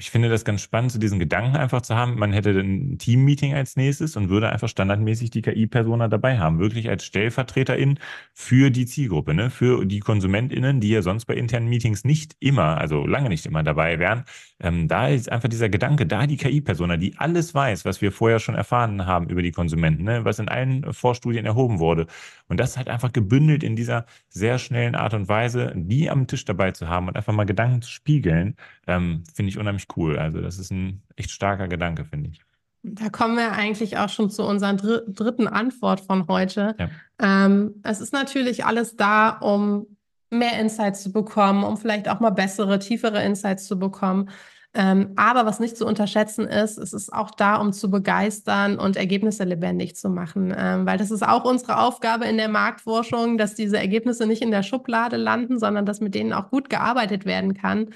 ich 0.00 0.10
finde 0.10 0.30
das 0.30 0.46
ganz 0.46 0.62
spannend, 0.62 0.92
so 0.92 0.98
diesen 0.98 1.18
Gedanken 1.18 1.56
einfach 1.56 1.82
zu 1.82 1.94
haben, 1.94 2.18
man 2.18 2.32
hätte 2.32 2.58
ein 2.58 2.96
Team-Meeting 2.96 3.52
als 3.52 3.76
nächstes 3.76 4.16
und 4.16 4.30
würde 4.30 4.48
einfach 4.48 4.68
standardmäßig 4.68 5.28
die 5.28 5.42
KI-Persona 5.42 6.08
dabei 6.08 6.38
haben, 6.38 6.58
wirklich 6.58 6.88
als 6.88 7.04
Stellvertreterin 7.04 7.98
für 8.32 8.70
die 8.70 8.86
Zielgruppe, 8.86 9.34
ne? 9.34 9.50
für 9.50 9.84
die 9.84 10.00
KonsumentInnen, 10.00 10.80
die 10.80 10.88
ja 10.88 11.02
sonst 11.02 11.26
bei 11.26 11.34
internen 11.34 11.68
Meetings 11.68 12.04
nicht 12.04 12.34
immer, 12.40 12.78
also 12.78 13.06
lange 13.06 13.28
nicht 13.28 13.44
immer 13.44 13.62
dabei 13.62 13.98
wären. 13.98 14.24
Ähm, 14.58 14.88
da 14.88 15.08
ist 15.08 15.30
einfach 15.30 15.50
dieser 15.50 15.68
Gedanke, 15.68 16.06
da 16.06 16.26
die 16.26 16.38
KI-Persona, 16.38 16.96
die 16.96 17.18
alles 17.18 17.54
weiß, 17.54 17.84
was 17.84 18.00
wir 18.00 18.10
vorher 18.10 18.38
schon 18.38 18.54
erfahren 18.54 19.04
haben 19.04 19.28
über 19.28 19.42
die 19.42 19.52
Konsumenten, 19.52 20.04
ne? 20.04 20.24
was 20.24 20.38
in 20.38 20.48
allen 20.48 20.94
Vorstudien 20.94 21.44
erhoben 21.44 21.78
wurde. 21.78 22.06
Und 22.48 22.58
das 22.58 22.78
halt 22.78 22.88
einfach 22.88 23.12
gebündelt 23.12 23.62
in 23.62 23.76
dieser 23.76 24.06
sehr 24.30 24.58
schnellen 24.58 24.94
Art 24.94 25.12
und 25.12 25.28
Weise, 25.28 25.74
die 25.76 26.08
am 26.08 26.26
Tisch 26.26 26.46
dabei 26.46 26.70
zu 26.70 26.88
haben 26.88 27.06
und 27.08 27.16
einfach 27.16 27.34
mal 27.34 27.44
Gedanken 27.44 27.82
zu 27.82 27.90
spiegeln, 27.90 28.56
ähm, 28.90 29.22
finde 29.32 29.50
ich 29.50 29.58
unheimlich 29.58 29.86
cool. 29.96 30.18
Also 30.18 30.40
das 30.40 30.58
ist 30.58 30.70
ein 30.70 31.02
echt 31.16 31.30
starker 31.30 31.68
Gedanke, 31.68 32.04
finde 32.04 32.30
ich. 32.30 32.40
Da 32.82 33.10
kommen 33.10 33.36
wir 33.36 33.52
eigentlich 33.52 33.98
auch 33.98 34.08
schon 34.08 34.30
zu 34.30 34.42
unserer 34.42 34.74
dr 34.74 35.02
dritten 35.06 35.46
Antwort 35.46 36.00
von 36.00 36.26
heute. 36.28 36.74
Ja. 36.78 36.88
Ähm, 37.18 37.74
es 37.82 38.00
ist 38.00 38.12
natürlich 38.12 38.64
alles 38.64 38.96
da, 38.96 39.30
um 39.30 39.86
mehr 40.30 40.58
Insights 40.58 41.02
zu 41.02 41.12
bekommen, 41.12 41.62
um 41.62 41.76
vielleicht 41.76 42.08
auch 42.08 42.20
mal 42.20 42.30
bessere, 42.30 42.78
tiefere 42.78 43.22
Insights 43.22 43.66
zu 43.66 43.78
bekommen. 43.78 44.30
Ähm, 44.72 45.12
aber 45.16 45.46
was 45.46 45.58
nicht 45.58 45.76
zu 45.76 45.84
unterschätzen 45.84 46.46
ist, 46.46 46.78
es 46.78 46.92
ist 46.92 47.12
auch 47.12 47.32
da, 47.32 47.56
um 47.56 47.72
zu 47.72 47.90
begeistern 47.90 48.78
und 48.78 48.96
Ergebnisse 48.96 49.42
lebendig 49.42 49.96
zu 49.96 50.08
machen. 50.08 50.54
Ähm, 50.56 50.86
weil 50.86 50.96
das 50.96 51.10
ist 51.10 51.26
auch 51.26 51.44
unsere 51.44 51.80
Aufgabe 51.80 52.26
in 52.26 52.36
der 52.36 52.48
Marktforschung, 52.48 53.36
dass 53.36 53.56
diese 53.56 53.78
Ergebnisse 53.78 54.26
nicht 54.26 54.42
in 54.42 54.52
der 54.52 54.62
Schublade 54.62 55.16
landen, 55.16 55.58
sondern 55.58 55.86
dass 55.86 56.00
mit 56.00 56.14
denen 56.14 56.32
auch 56.32 56.50
gut 56.50 56.70
gearbeitet 56.70 57.24
werden 57.24 57.54
kann 57.54 57.90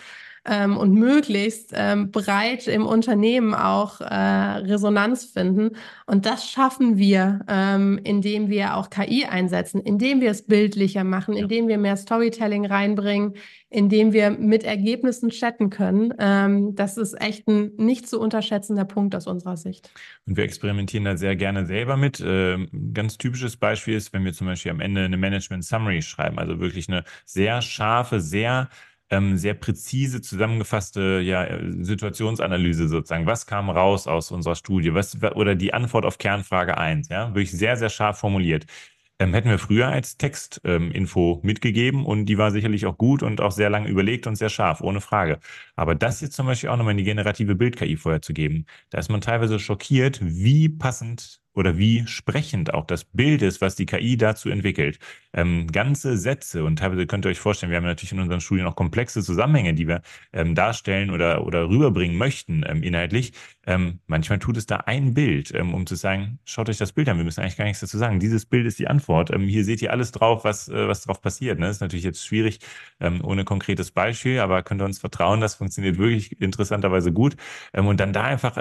ähm, 0.44 0.76
und 0.76 0.92
möglichst 0.92 1.72
ähm, 1.74 2.11
breit 2.11 2.66
im 2.66 2.87
Unternehmen 2.87 3.54
auch 3.54 4.00
äh, 4.00 4.04
Resonanz 4.14 5.24
finden. 5.24 5.76
Und 6.07 6.26
das 6.26 6.48
schaffen 6.50 6.98
wir, 6.98 7.40
ähm, 7.48 7.98
indem 8.04 8.48
wir 8.48 8.76
auch 8.76 8.90
KI 8.90 9.24
einsetzen, 9.24 9.80
indem 9.80 10.20
wir 10.20 10.30
es 10.30 10.46
bildlicher 10.46 11.04
machen, 11.04 11.35
indem 11.35 11.68
wir 11.68 11.78
mehr 11.78 11.96
Storytelling 11.96 12.66
reinbringen, 12.66 13.35
indem 13.70 14.12
wir 14.12 14.30
mit 14.30 14.62
Ergebnissen 14.64 15.30
chatten 15.30 15.70
können. 15.70 16.14
Ähm, 16.18 16.74
das 16.74 16.96
ist 16.96 17.20
echt 17.20 17.48
ein 17.48 17.72
nicht 17.76 18.09
zu 18.09 18.20
unterschätzender 18.20 18.85
Punkt 18.85 19.16
aus 19.16 19.26
unserer 19.26 19.57
Sicht. 19.57 19.90
Und 20.26 20.37
wir 20.37 20.44
experimentieren 20.44 21.04
da 21.04 21.16
sehr 21.16 21.37
gerne 21.37 21.66
selber 21.66 21.96
mit. 21.96 22.22
Ähm, 22.24 22.68
ganz 22.92 23.18
typisches 23.18 23.57
Beispiel 23.57 23.94
ist, 23.94 24.12
wenn 24.12 24.24
wir 24.24 24.33
zum 24.33 24.46
Beispiel 24.46 24.70
am 24.70 24.80
Ende 24.80 25.04
eine 25.04 25.16
Management 25.16 25.64
Summary 25.64 26.02
schreiben, 26.02 26.38
also 26.38 26.61
wirklich 26.61 26.88
eine 26.88 27.04
sehr 27.24 27.62
scharfe, 27.62 28.20
sehr 28.20 28.68
ähm, 29.10 29.36
sehr 29.36 29.54
präzise 29.54 30.20
zusammengefasste 30.22 31.20
ja, 31.20 31.46
Situationsanalyse 31.80 32.88
sozusagen. 32.88 33.26
Was 33.26 33.46
kam 33.46 33.70
raus 33.70 34.06
aus 34.06 34.30
unserer 34.30 34.56
Studie? 34.56 34.94
Was, 34.94 35.16
oder 35.34 35.54
die 35.54 35.74
Antwort 35.74 36.04
auf 36.04 36.18
Kernfrage 36.18 36.78
1, 36.78 37.08
ja, 37.08 37.28
wirklich 37.28 37.52
sehr, 37.52 37.76
sehr 37.76 37.90
scharf 37.90 38.18
formuliert. 38.18 38.66
Ähm, 39.20 39.32
hätten 39.32 39.48
wir 39.48 39.58
früher 39.60 39.88
als 39.88 40.16
Textinfo 40.16 41.34
ähm, 41.34 41.46
mitgegeben 41.46 42.04
und 42.04 42.26
die 42.26 42.36
war 42.36 42.50
sicherlich 42.50 42.84
auch 42.86 42.98
gut 42.98 43.22
und 43.22 43.40
auch 43.40 43.52
sehr 43.52 43.70
lange 43.70 43.88
überlegt 43.88 44.26
und 44.26 44.34
sehr 44.34 44.48
scharf, 44.48 44.80
ohne 44.80 45.00
Frage. 45.00 45.38
Aber 45.76 45.94
das 45.94 46.20
jetzt 46.20 46.34
zum 46.34 46.46
Beispiel 46.46 46.68
auch 46.70 46.76
nochmal 46.76 46.92
in 46.92 46.98
die 46.98 47.04
generative 47.04 47.54
Bild-KI 47.54 47.96
vorher 47.96 48.22
zu 48.22 48.32
geben, 48.32 48.66
da 48.90 48.98
ist 48.98 49.10
man 49.10 49.20
teilweise 49.20 49.60
schockiert, 49.60 50.18
wie 50.22 50.68
passend 50.68 51.43
oder 51.54 51.78
wie 51.78 52.06
sprechend 52.06 52.74
auch 52.74 52.84
das 52.84 53.04
Bild 53.04 53.42
ist, 53.42 53.60
was 53.60 53.76
die 53.76 53.86
KI 53.86 54.16
dazu 54.16 54.50
entwickelt. 54.50 54.98
Ähm, 55.32 55.68
ganze 55.68 56.16
Sätze 56.16 56.64
und 56.64 56.78
teilweise 56.78 57.06
könnt 57.06 57.24
ihr 57.24 57.30
euch 57.30 57.40
vorstellen, 57.40 57.70
wir 57.70 57.76
haben 57.76 57.84
natürlich 57.84 58.12
in 58.12 58.20
unseren 58.20 58.40
Studien 58.40 58.66
auch 58.66 58.76
komplexe 58.76 59.22
Zusammenhänge, 59.22 59.74
die 59.74 59.88
wir 59.88 60.02
ähm, 60.32 60.54
darstellen 60.54 61.10
oder, 61.10 61.46
oder 61.46 61.68
rüberbringen 61.68 62.16
möchten 62.16 62.64
ähm, 62.66 62.82
inhaltlich. 62.82 63.32
Ähm, 63.66 64.00
manchmal 64.06 64.38
tut 64.38 64.56
es 64.56 64.66
da 64.66 64.76
ein 64.78 65.14
Bild, 65.14 65.54
ähm, 65.54 65.74
um 65.74 65.86
zu 65.86 65.94
sagen, 65.94 66.38
schaut 66.44 66.68
euch 66.68 66.78
das 66.78 66.92
Bild 66.92 67.08
an, 67.08 67.16
wir 67.16 67.24
müssen 67.24 67.40
eigentlich 67.40 67.56
gar 67.56 67.64
nichts 67.64 67.80
dazu 67.80 67.98
sagen. 67.98 68.20
Dieses 68.20 68.46
Bild 68.46 68.66
ist 68.66 68.78
die 68.78 68.88
Antwort. 68.88 69.30
Ähm, 69.30 69.42
hier 69.48 69.64
seht 69.64 69.80
ihr 69.82 69.92
alles 69.92 70.12
drauf, 70.12 70.44
was, 70.44 70.68
äh, 70.68 70.88
was 70.88 71.02
drauf 71.02 71.20
passiert. 71.22 71.58
Ne? 71.58 71.66
Das 71.66 71.76
ist 71.76 71.80
natürlich 71.80 72.04
jetzt 72.04 72.24
schwierig 72.24 72.58
ohne 73.22 73.44
konkretes 73.44 73.90
Beispiel, 73.90 74.40
aber 74.40 74.62
könnt 74.62 74.80
ihr 74.80 74.84
uns 74.86 74.98
vertrauen, 74.98 75.40
das 75.40 75.56
funktioniert 75.56 75.98
wirklich 75.98 76.40
interessanterweise 76.40 77.12
gut. 77.12 77.36
und 77.72 78.00
dann 78.00 78.12
da 78.12 78.22
einfach 78.22 78.56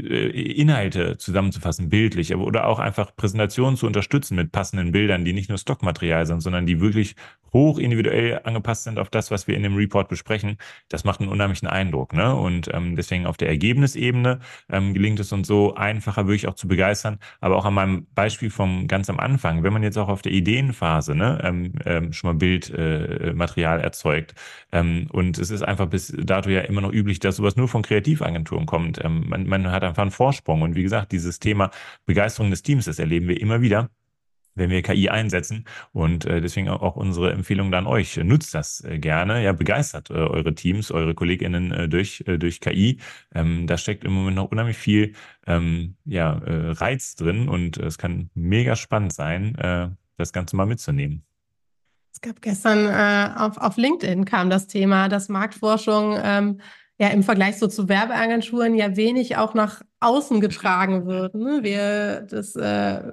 Inhalte 0.00 1.18
zusammenzufassen, 1.18 1.88
bildlich, 1.88 2.34
oder 2.34 2.66
auch 2.66 2.78
einfach 2.78 3.14
Präsentationen 3.14 3.76
zu 3.76 3.86
unterstützen 3.86 4.36
mit 4.36 4.52
passenden 4.52 4.92
Bildern, 4.92 5.24
die 5.24 5.32
nicht 5.32 5.48
nur 5.48 5.58
Stockmaterial 5.58 6.26
sind, 6.26 6.40
sondern 6.40 6.66
die 6.66 6.80
wirklich 6.80 7.16
hoch 7.52 7.78
individuell 7.78 8.40
angepasst 8.44 8.84
sind 8.84 8.98
auf 8.98 9.10
das, 9.10 9.30
was 9.30 9.46
wir 9.46 9.56
in 9.56 9.62
dem 9.62 9.76
Report 9.76 10.08
besprechen. 10.08 10.56
Das 10.88 11.04
macht 11.04 11.20
einen 11.20 11.28
unheimlichen 11.28 11.68
Eindruck. 11.68 12.12
Ne? 12.12 12.34
Und 12.34 12.72
ähm, 12.72 12.96
deswegen 12.96 13.26
auf 13.26 13.36
der 13.36 13.48
Ergebnisebene 13.48 14.40
ähm, 14.70 14.94
gelingt 14.94 15.20
es 15.20 15.32
uns 15.32 15.46
so 15.48 15.74
einfacher, 15.74 16.26
wirklich 16.26 16.48
auch 16.48 16.54
zu 16.54 16.68
begeistern. 16.68 17.18
Aber 17.40 17.56
auch 17.56 17.64
an 17.64 17.74
meinem 17.74 18.06
Beispiel 18.14 18.50
vom 18.50 18.88
ganz 18.88 19.10
am 19.10 19.18
Anfang, 19.18 19.62
wenn 19.62 19.72
man 19.72 19.82
jetzt 19.82 19.98
auch 19.98 20.08
auf 20.08 20.22
der 20.22 20.32
Ideenphase 20.32 21.14
ne, 21.14 21.40
ähm, 21.42 21.72
ähm, 21.84 22.12
schon 22.12 22.30
mal 22.30 22.34
Bildmaterial 22.34 23.80
äh, 23.80 23.82
erzeugt. 23.82 24.34
Ähm, 24.72 25.08
und 25.12 25.38
es 25.38 25.50
ist 25.50 25.62
einfach 25.62 25.86
bis 25.86 26.14
dato 26.16 26.50
ja 26.50 26.60
immer 26.60 26.80
noch 26.80 26.92
üblich, 26.92 27.18
dass 27.20 27.36
sowas 27.36 27.56
nur 27.56 27.68
von 27.68 27.82
Kreativagenturen 27.82 28.66
kommt. 28.66 29.02
Ähm, 29.04 29.28
man, 29.28 29.46
man 29.46 29.70
hat 29.70 29.84
einfach 29.84 30.02
einen 30.02 30.10
Vorsprung. 30.10 30.62
Und 30.62 30.74
wie 30.76 30.82
gesagt, 30.82 31.12
dieses 31.12 31.38
Thema 31.38 31.70
Begeisterung 32.06 32.50
des 32.50 32.62
Teams, 32.62 32.84
das 32.84 32.98
erleben 32.98 33.28
wir 33.28 33.40
immer 33.40 33.60
wieder 33.60 33.90
wenn 34.54 34.70
wir 34.70 34.82
KI 34.82 35.08
einsetzen. 35.08 35.64
Und 35.92 36.24
äh, 36.24 36.40
deswegen 36.40 36.68
auch 36.68 36.96
unsere 36.96 37.32
Empfehlung 37.32 37.70
dann 37.70 37.86
euch. 37.86 38.16
Nutzt 38.16 38.54
das 38.54 38.84
äh, 38.84 38.98
gerne, 38.98 39.42
ja, 39.42 39.52
begeistert 39.52 40.10
äh, 40.10 40.14
eure 40.14 40.54
Teams, 40.54 40.90
eure 40.90 41.14
KollegInnen 41.14 41.72
äh, 41.72 41.88
durch, 41.88 42.24
äh, 42.26 42.38
durch 42.38 42.60
KI. 42.60 42.98
Ähm, 43.34 43.66
da 43.66 43.76
steckt 43.76 44.04
im 44.04 44.12
Moment 44.12 44.36
noch 44.36 44.50
unheimlich 44.50 44.76
viel 44.76 45.14
ähm, 45.46 45.96
ja, 46.04 46.38
äh, 46.38 46.70
Reiz 46.72 47.16
drin 47.16 47.48
und 47.48 47.76
es 47.76 47.98
kann 47.98 48.30
mega 48.34 48.76
spannend 48.76 49.12
sein, 49.12 49.54
äh, 49.56 49.88
das 50.16 50.32
Ganze 50.32 50.56
mal 50.56 50.66
mitzunehmen. 50.66 51.24
Es 52.12 52.20
gab 52.20 52.42
gestern 52.42 52.86
äh, 52.86 53.38
auf, 53.38 53.56
auf 53.56 53.76
LinkedIn 53.76 54.24
kam 54.24 54.50
das 54.50 54.66
Thema, 54.66 55.08
dass 55.08 55.28
Marktforschung 55.28 56.18
ähm, 56.22 56.60
ja 56.98 57.08
im 57.08 57.22
Vergleich 57.22 57.58
so 57.58 57.66
zu 57.66 57.88
Werbeagenturen 57.88 58.74
ja 58.74 58.96
wenig 58.96 59.36
auch 59.36 59.54
nach 59.54 59.80
außen 60.00 60.40
getragen 60.40 61.06
wird. 61.06 61.34
Ne? 61.34 61.60
Wir, 61.62 62.26
das 62.28 62.56
äh, 62.56 63.12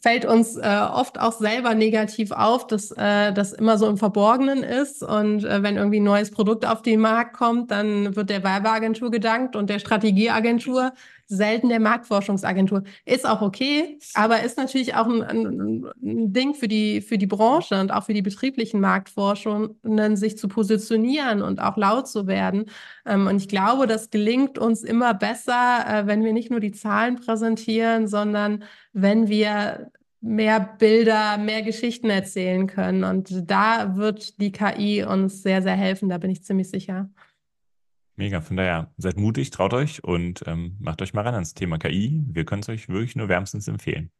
fällt 0.00 0.24
uns 0.24 0.56
äh, 0.56 0.80
oft 0.92 1.20
auch 1.20 1.32
selber 1.32 1.74
negativ 1.74 2.30
auf, 2.30 2.66
dass 2.66 2.90
äh, 2.92 3.32
das 3.32 3.52
immer 3.52 3.78
so 3.78 3.86
im 3.88 3.96
Verborgenen 3.96 4.62
ist. 4.62 5.02
Und 5.02 5.44
äh, 5.44 5.62
wenn 5.62 5.76
irgendwie 5.76 6.00
ein 6.00 6.04
neues 6.04 6.30
Produkt 6.30 6.66
auf 6.66 6.82
den 6.82 7.00
Markt 7.00 7.34
kommt, 7.34 7.70
dann 7.70 8.16
wird 8.16 8.30
der 8.30 8.44
Werbeagentur 8.44 9.10
gedankt 9.10 9.56
und 9.56 9.70
der 9.70 9.78
Strategieagentur 9.78 10.92
selten 11.28 11.68
der 11.68 11.78
Marktforschungsagentur. 11.78 12.82
Ist 13.04 13.28
auch 13.28 13.42
okay, 13.42 13.98
aber 14.14 14.42
ist 14.42 14.56
natürlich 14.56 14.94
auch 14.94 15.06
ein, 15.06 15.22
ein, 15.22 15.84
ein, 16.02 16.32
Ding 16.32 16.54
für 16.54 16.68
die, 16.68 17.02
für 17.02 17.18
die 17.18 17.26
Branche 17.26 17.78
und 17.78 17.92
auch 17.92 18.04
für 18.04 18.14
die 18.14 18.22
betrieblichen 18.22 18.80
Marktforschungen, 18.80 20.16
sich 20.16 20.38
zu 20.38 20.48
positionieren 20.48 21.42
und 21.42 21.60
auch 21.60 21.76
laut 21.76 22.08
zu 22.08 22.26
werden. 22.26 22.64
Ähm, 23.04 23.26
und 23.26 23.36
ich 23.36 23.48
glaube, 23.48 23.86
das 23.86 24.10
gelingt 24.10 24.58
uns 24.58 24.82
immer 24.82 25.12
besser, 25.14 25.84
äh, 25.86 26.06
wenn 26.06 26.24
wir 26.24 26.32
nicht 26.32 26.50
nur 26.50 26.60
die 26.60 26.72
Zahlen 26.72 27.16
präsentieren, 27.16 28.08
sondern 28.08 28.64
wenn 28.92 29.28
wir 29.28 29.90
mehr 30.20 30.60
Bilder, 30.78 31.38
mehr 31.38 31.62
Geschichten 31.62 32.10
erzählen 32.10 32.66
können. 32.66 33.04
Und 33.04 33.50
da 33.50 33.96
wird 33.96 34.40
die 34.40 34.50
KI 34.50 35.04
uns 35.04 35.42
sehr, 35.42 35.62
sehr 35.62 35.76
helfen, 35.76 36.08
da 36.08 36.18
bin 36.18 36.30
ich 36.30 36.42
ziemlich 36.42 36.70
sicher. 36.70 37.08
Mega, 38.18 38.40
von 38.40 38.56
daher 38.56 38.90
seid 38.96 39.16
mutig, 39.16 39.50
traut 39.50 39.72
euch 39.72 40.02
und 40.02 40.42
ähm, 40.48 40.76
macht 40.80 41.00
euch 41.02 41.14
mal 41.14 41.20
ran 41.20 41.34
ans 41.34 41.54
Thema 41.54 41.78
KI. 41.78 42.24
Wir 42.28 42.44
können 42.44 42.62
es 42.62 42.68
euch 42.68 42.88
wirklich 42.88 43.14
nur 43.14 43.28
wärmstens 43.28 43.68
empfehlen. 43.68 44.10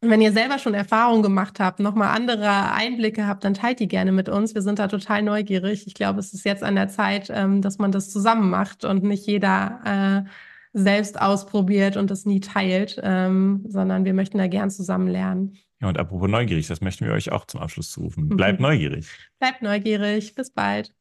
Und 0.00 0.08
wenn 0.08 0.20
ihr 0.20 0.32
selber 0.32 0.60
schon 0.60 0.72
Erfahrungen 0.72 1.24
gemacht 1.24 1.58
habt, 1.58 1.80
nochmal 1.80 2.16
andere 2.16 2.72
Einblicke 2.72 3.26
habt, 3.26 3.42
dann 3.42 3.54
teilt 3.54 3.80
die 3.80 3.88
gerne 3.88 4.12
mit 4.12 4.28
uns. 4.28 4.54
Wir 4.54 4.62
sind 4.62 4.78
da 4.78 4.86
total 4.86 5.22
neugierig. 5.22 5.88
Ich 5.88 5.94
glaube, 5.94 6.20
es 6.20 6.32
ist 6.32 6.44
jetzt 6.44 6.62
an 6.62 6.76
der 6.76 6.88
Zeit, 6.88 7.28
ähm, 7.34 7.60
dass 7.60 7.78
man 7.78 7.90
das 7.90 8.08
zusammen 8.08 8.50
macht 8.50 8.84
und 8.84 9.02
nicht 9.02 9.26
jeder 9.26 10.24
äh, 10.24 10.30
selbst 10.72 11.20
ausprobiert 11.20 11.96
und 11.96 12.08
das 12.08 12.26
nie 12.26 12.38
teilt, 12.38 13.00
ähm, 13.02 13.64
sondern 13.66 14.04
wir 14.04 14.14
möchten 14.14 14.38
da 14.38 14.46
gern 14.46 14.70
zusammen 14.70 15.08
lernen. 15.08 15.56
Ja, 15.80 15.88
und 15.88 15.98
apropos 15.98 16.30
neugierig, 16.30 16.68
das 16.68 16.80
möchten 16.80 17.04
wir 17.04 17.12
euch 17.12 17.32
auch 17.32 17.46
zum 17.46 17.60
Abschluss 17.60 17.90
zurufen. 17.90 18.28
Bleibt 18.28 18.60
mhm. 18.60 18.66
neugierig. 18.66 19.08
Bleibt 19.40 19.60
neugierig. 19.60 20.36
Bis 20.36 20.52
bald. 20.52 20.94